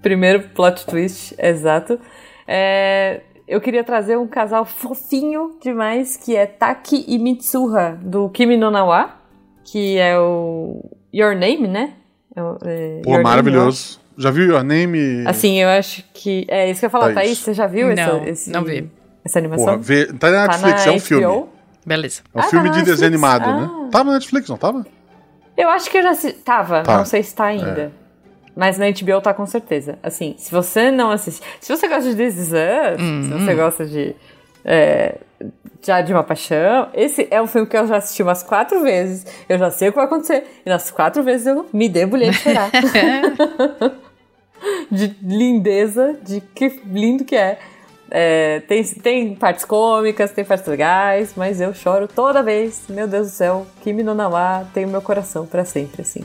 [0.00, 1.98] Primeiro plot twist, exato.
[2.46, 8.56] É, eu queria trazer um casal fofinho demais, que é Taki e Mitsuha, do Kimi
[8.56, 9.16] no Nawa,
[9.64, 11.94] que é o Your Name, né?
[12.36, 14.00] É é, Pô, Your Name, maravilhoso.
[14.16, 15.24] Já viu Your Name?
[15.26, 16.46] Assim, eu acho que...
[16.48, 17.14] É isso que eu ia falar, Thaís.
[17.14, 18.88] Thaís, você já viu Não, essa, esse- não vi.
[19.24, 19.80] essa Porra, animação?
[19.82, 21.44] vê, tá na Tá Netflix, na é um filme.
[21.84, 22.22] Beleza.
[22.34, 23.34] É um Ah, filme tá de na desenho Netflix?
[23.36, 23.60] animado, Ah.
[23.84, 23.88] né?
[23.90, 24.86] Tava na Netflix, não tava?
[25.56, 26.98] Eu acho que eu já assi- tava, Tá.
[26.98, 27.92] não sei se tá ainda.
[28.56, 29.98] Mas na HBO tá com certeza.
[30.02, 31.42] Assim, se você não assiste.
[31.60, 34.14] Se você gosta de This Is Us, se você gosta de.
[34.64, 35.16] é,
[35.84, 36.88] já de uma paixão.
[36.94, 39.26] Esse é um filme que eu já assisti umas quatro vezes.
[39.48, 40.44] Eu já sei o que vai acontecer.
[40.64, 42.70] E nas quatro vezes eu me debulhei de chorar.
[44.90, 47.58] de lindeza, de que lindo que é.
[48.14, 52.82] É, tem, tem partes cômicas, tem partes legais, mas eu choro toda vez.
[52.90, 56.20] Meu Deus do céu, Kimi no Nawa tem o meu coração para sempre, assim.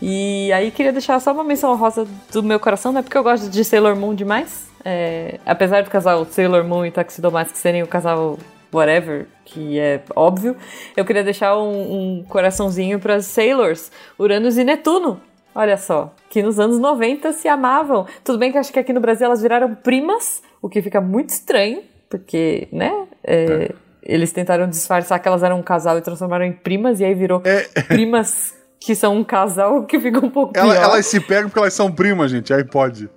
[0.00, 3.02] E aí queria deixar só uma menção rosa do meu coração, né?
[3.02, 4.68] Porque eu gosto de Sailor Moon demais.
[4.84, 8.38] É, apesar do casal Sailor Moon e Tuxedo Mask serem o casal
[8.72, 10.56] whatever, que é óbvio,
[10.96, 15.20] eu queria deixar um, um coraçãozinho para Sailors, Uranus e Netuno.
[15.54, 18.06] Olha só, que nos anos 90 se amavam.
[18.22, 21.30] Tudo bem que acho que aqui no Brasil elas viraram primas, o que fica muito
[21.30, 22.92] estranho, porque, né?
[23.22, 23.70] É, é.
[24.02, 27.40] Eles tentaram disfarçar que elas eram um casal e transformaram em primas, e aí virou
[27.44, 27.62] é.
[27.82, 31.74] primas que são um casal que fica um pouco Ela, Elas se pegam porque elas
[31.74, 33.08] são primas, gente, aí pode.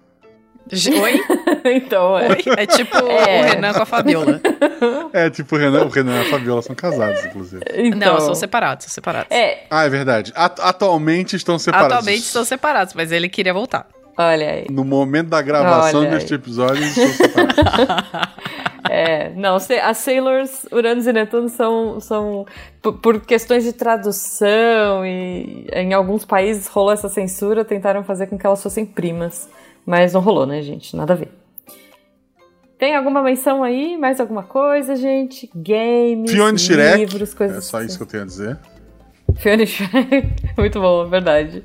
[0.72, 1.22] Oi?
[1.76, 2.30] então, é.
[2.30, 2.44] Oi?
[2.56, 3.42] É tipo é.
[3.42, 4.42] o Renan com a Fabiola.
[5.12, 7.64] É, tipo o Renan, o Renan e a Fabiola são casados, inclusive.
[7.74, 8.14] Então...
[8.14, 9.32] Não, são separados, são separados.
[9.32, 9.64] É.
[9.72, 10.32] Ah, é verdade.
[10.36, 11.98] atualmente estão separados.
[11.98, 13.88] Atualmente estão separados, mas ele queria voltar.
[14.22, 14.68] Olha aí.
[14.70, 16.40] No momento da gravação Olha deste aí.
[16.40, 16.84] episódio.
[18.92, 22.46] É, não, as Sailors, Uranus e Netuno são, são
[22.82, 28.48] por, questões de tradução e em alguns países rolou essa censura, tentaram fazer com que
[28.48, 29.48] elas fossem primas.
[29.86, 30.96] Mas não rolou, né, gente?
[30.96, 31.30] Nada a ver.
[32.80, 33.96] Tem alguma menção aí?
[33.96, 35.48] Mais alguma coisa, gente?
[35.54, 38.58] Games, Fiona livros, coisas É só isso que eu tenho a dizer.
[39.36, 40.34] Fiona Shrek.
[40.58, 41.64] Muito bom, é verdade.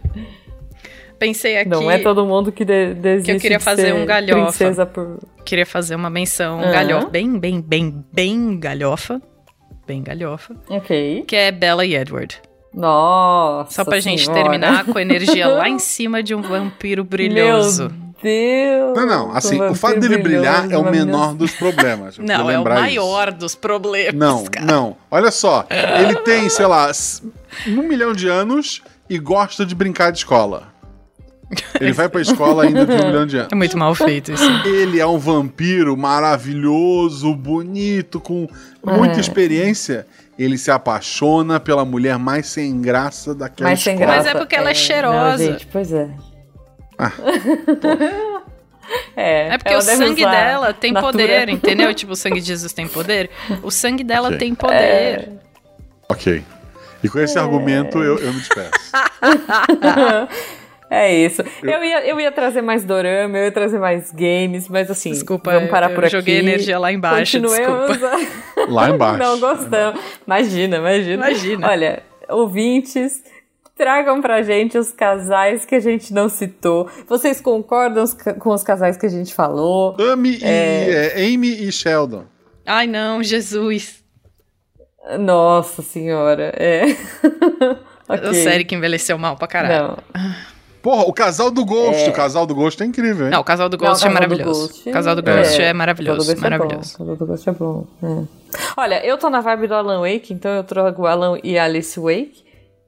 [1.18, 1.70] Pensei aqui.
[1.70, 4.42] Não é todo mundo que de desiste que eu queria de fazer um galhofa.
[4.42, 5.18] Princesa por...
[5.44, 6.72] Queria fazer uma menção uhum.
[6.72, 9.20] galhofa, bem, bem, bem, bem galhofa.
[9.86, 10.54] Bem galhofa.
[10.68, 11.24] Ok.
[11.26, 12.40] Que é Bella e Edward.
[12.72, 13.70] Nossa.
[13.70, 14.18] Só pra senhora.
[14.18, 17.90] gente terminar com a energia lá em cima de um vampiro brilhoso.
[17.90, 18.96] Meu Deus!
[18.96, 22.16] Não, não, assim, o fato dele brilhar é o menor dos problemas.
[22.16, 23.36] Não, é o maior isso.
[23.36, 24.14] dos problemas.
[24.14, 24.64] Não, cara.
[24.64, 24.96] não.
[25.10, 25.66] Olha só,
[26.00, 26.90] ele tem, sei lá,
[27.68, 30.73] um milhão de anos e gosta de brincar de escola.
[31.80, 33.52] Ele vai pra escola ainda de um milhão de anos.
[33.52, 34.44] É muito mal feito isso.
[34.66, 38.48] Ele é um vampiro maravilhoso, bonito, com
[38.84, 39.20] muita é.
[39.20, 40.06] experiência.
[40.38, 43.96] Ele se apaixona pela mulher mais sem graça daquela mais escola.
[43.96, 44.24] Sem graça.
[44.24, 45.44] Mas é porque ela é, é cheirosa.
[45.44, 46.08] Não, gente, pois é.
[46.98, 47.12] Ah,
[49.16, 51.92] é, é porque o sangue dela tem poder, entendeu?
[51.92, 53.30] tipo, o sangue de Jesus tem poder.
[53.62, 54.38] O sangue dela okay.
[54.38, 54.74] tem poder.
[54.74, 55.28] É.
[56.08, 56.42] Ok.
[57.02, 57.40] E com esse é.
[57.40, 58.70] argumento eu, eu me despeço.
[60.94, 61.42] É isso.
[61.62, 61.70] Eu...
[61.70, 65.52] eu, ia, eu ia trazer mais dorama, eu ia trazer mais games, mas assim, desculpa,
[65.52, 66.12] vamos parar por aqui.
[66.12, 67.98] joguei energia lá embaixo, Continuemos.
[67.98, 68.44] desculpa.
[68.72, 69.18] Lá embaixo.
[69.18, 70.00] Não gostamos.
[70.26, 71.28] Imagina, imagina.
[71.28, 71.68] Imagina.
[71.68, 73.22] Olha, ouvintes,
[73.76, 76.88] Tragam pra gente os casais que a gente não citou.
[77.08, 78.04] Vocês concordam
[78.38, 79.96] com os casais que a gente falou?
[80.00, 81.16] Amy, é...
[81.16, 82.24] e, é, Amy e Sheldon.
[82.64, 84.02] Ai, não, Jesus.
[85.18, 86.84] Nossa senhora, é.
[88.08, 88.34] okay.
[88.34, 89.98] Série que envelheceu mal pra caralho.
[90.14, 90.53] Não.
[90.84, 92.02] Porra, o casal do Ghost.
[92.02, 92.10] É...
[92.10, 93.30] O casal do Ghost é incrível, hein?
[93.32, 94.68] Não, o casal do Ghost não, é maravilhoso.
[94.68, 94.90] Ghost...
[94.90, 96.30] O casal do Ghost é, é maravilhoso.
[96.30, 96.74] O maravilhoso.
[96.74, 97.86] É o casal do Ghost é bom.
[98.02, 98.24] É.
[98.76, 102.44] Olha, eu tô na vibe do Alan Wake, então eu trago Alan e Alice Wake.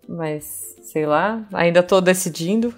[0.07, 2.75] Mas sei lá, ainda tô decidindo.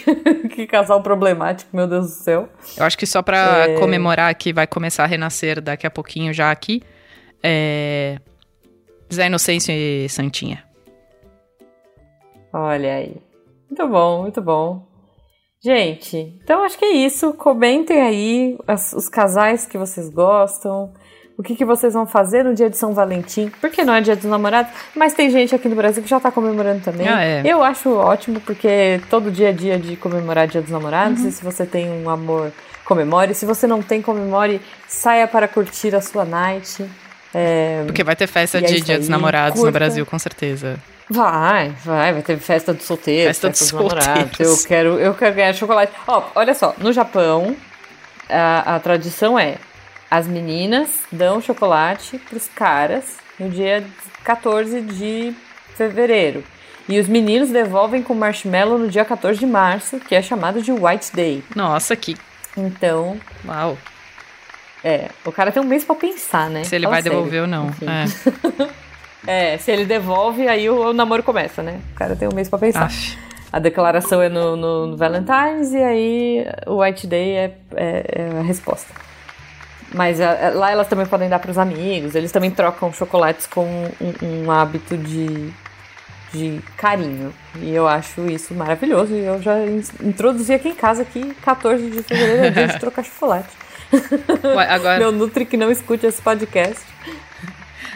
[0.54, 2.48] que casal problemático, meu Deus do céu.
[2.74, 3.78] Eu acho que só pra é...
[3.78, 6.82] comemorar que vai começar a renascer daqui a pouquinho já aqui,
[7.42, 8.16] é...
[9.12, 10.64] Zé Inocêncio e Santinha.
[12.54, 13.31] Olha aí.
[13.72, 14.86] Muito bom, muito bom.
[15.64, 17.32] Gente, então acho que é isso.
[17.32, 20.92] Comentem aí as, os casais que vocês gostam
[21.38, 24.14] o que, que vocês vão fazer no dia de São Valentim, porque não é dia
[24.14, 27.08] dos namorados, mas tem gente aqui no Brasil que já tá comemorando também.
[27.08, 27.42] Ah, é.
[27.44, 31.28] Eu acho ótimo, porque todo dia é dia de comemorar dia dos namorados, uhum.
[31.28, 32.52] e se você tem um amor,
[32.84, 33.34] comemore.
[33.34, 36.84] Se você não tem, comemore, saia para curtir a sua night.
[37.32, 37.82] É...
[37.86, 39.66] Porque vai ter festa de é dia dos namorados curta.
[39.66, 40.78] no Brasil, com certeza.
[41.12, 44.40] Vai, vai, vai ter festa do solteiro, festa, festa dos namorados.
[44.40, 45.92] Eu quero, eu quero ganhar chocolate.
[46.06, 47.54] Ó, olha só, no Japão,
[48.30, 49.56] a, a tradição é
[50.10, 53.84] as meninas dão chocolate para os caras no dia
[54.24, 55.34] 14 de
[55.76, 56.42] fevereiro.
[56.88, 60.72] E os meninos devolvem com marshmallow no dia 14 de março, que é chamado de
[60.72, 61.44] White Day.
[61.54, 62.16] Nossa, que.
[62.56, 63.18] Então.
[63.46, 63.78] Uau.
[64.82, 66.64] É, o cara tem um mês para pensar, né?
[66.64, 67.18] Se ele Fala vai sério.
[67.18, 67.68] devolver ou não.
[67.68, 68.72] É.
[69.26, 69.56] é.
[69.58, 71.80] se ele devolve, aí o, o, namoro começa, né?
[71.92, 72.84] O cara tem um mês para pensar.
[72.86, 73.18] Aff.
[73.52, 78.38] A declaração é no, no, no, Valentine's e aí o White Day é, é, é
[78.38, 78.92] a resposta.
[79.94, 83.46] Mas a, a, lá elas também podem dar para os amigos, eles também trocam chocolates
[83.46, 83.66] com
[84.00, 85.52] um, um, hábito de,
[86.32, 87.32] de carinho.
[87.56, 89.12] E eu acho isso maravilhoso.
[89.12, 89.54] E eu já
[90.02, 93.50] introduzi aqui em casa que 14 de fevereiro é dia de trocar chocolate.
[94.70, 94.98] Agora...
[94.98, 96.91] Meu Nutri que não escute esse podcast.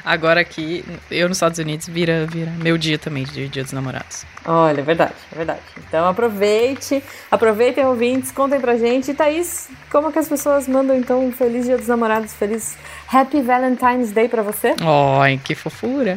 [0.07, 4.25] Agora aqui, eu nos Estados Unidos, vira, vira meu dia também de Dia dos Namorados.
[4.45, 5.61] Olha, é verdade, é verdade.
[5.79, 9.11] Então aproveite, aproveitem ouvintes, contem pra gente.
[9.11, 12.79] E Thaís, como que as pessoas mandam então um feliz Dia dos Namorados, feliz
[13.13, 14.77] Happy Valentine's Day pra você?
[15.21, 16.17] Ai, que fofura.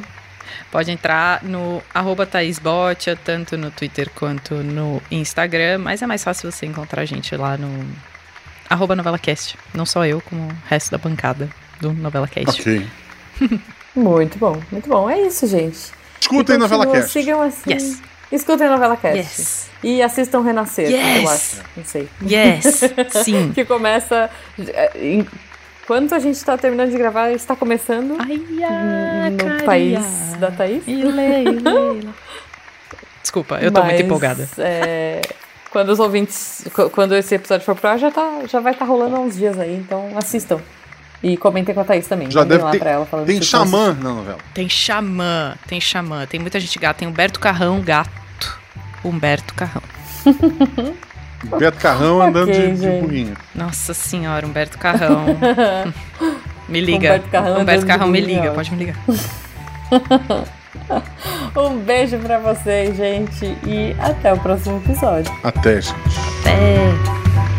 [0.71, 2.29] Pode entrar no arroba
[2.61, 7.35] Botia, tanto no Twitter quanto no Instagram, mas é mais fácil você encontrar a gente
[7.35, 7.87] lá no
[8.69, 9.57] arroba NovelaCast.
[9.73, 11.49] Não só eu, como o resto da bancada
[11.81, 12.61] do NovelaCast.
[12.61, 12.87] Ok.
[13.95, 15.09] muito bom, muito bom.
[15.09, 15.91] É isso, gente.
[16.21, 17.11] Escutem NovelaCast.
[17.11, 17.71] Sigam assim.
[17.71, 18.01] Yes.
[18.31, 19.17] Escutem a novela Cast.
[19.17, 19.69] Yes.
[19.83, 21.23] E assistam Renascer, yes.
[21.23, 21.57] eu acho.
[21.75, 22.07] Não sei.
[22.21, 22.81] Yes,
[23.25, 23.51] sim.
[23.53, 24.29] que começa.
[24.95, 28.37] Enquanto a gente está terminando de gravar, está começando Ai,
[29.31, 29.63] no caria.
[29.65, 29.99] país
[30.39, 30.83] da Thaís.
[33.21, 34.47] Desculpa, eu tô Mas, muito empolgada.
[34.59, 35.21] É,
[35.71, 36.67] quando os ouvintes.
[36.91, 39.35] Quando esse episódio for pro ar, já, tá, já vai estar tá rolando há uns
[39.35, 40.61] dias aí, então assistam.
[41.21, 42.31] E comentem com a Thaís também.
[42.31, 42.85] Já deve ter.
[42.85, 44.37] Ela tem xamã na novela.
[44.53, 46.25] Tem xamã, tem xamã.
[46.25, 46.99] Tem muita gente gata.
[46.99, 48.09] Tem Humberto Carrão, gato.
[49.03, 49.83] Humberto Carrão.
[51.45, 53.37] Humberto Carrão andando okay, de, de burrinho.
[53.55, 55.25] Nossa senhora, Humberto Carrão.
[56.67, 56.97] me liga.
[56.97, 58.95] Humberto Carrão, Humberto Carrão me liga, pode me ligar.
[61.55, 63.45] um beijo pra vocês, gente.
[63.65, 65.33] E até o próximo episódio.
[65.43, 66.19] Até, gente.
[66.41, 67.58] Até.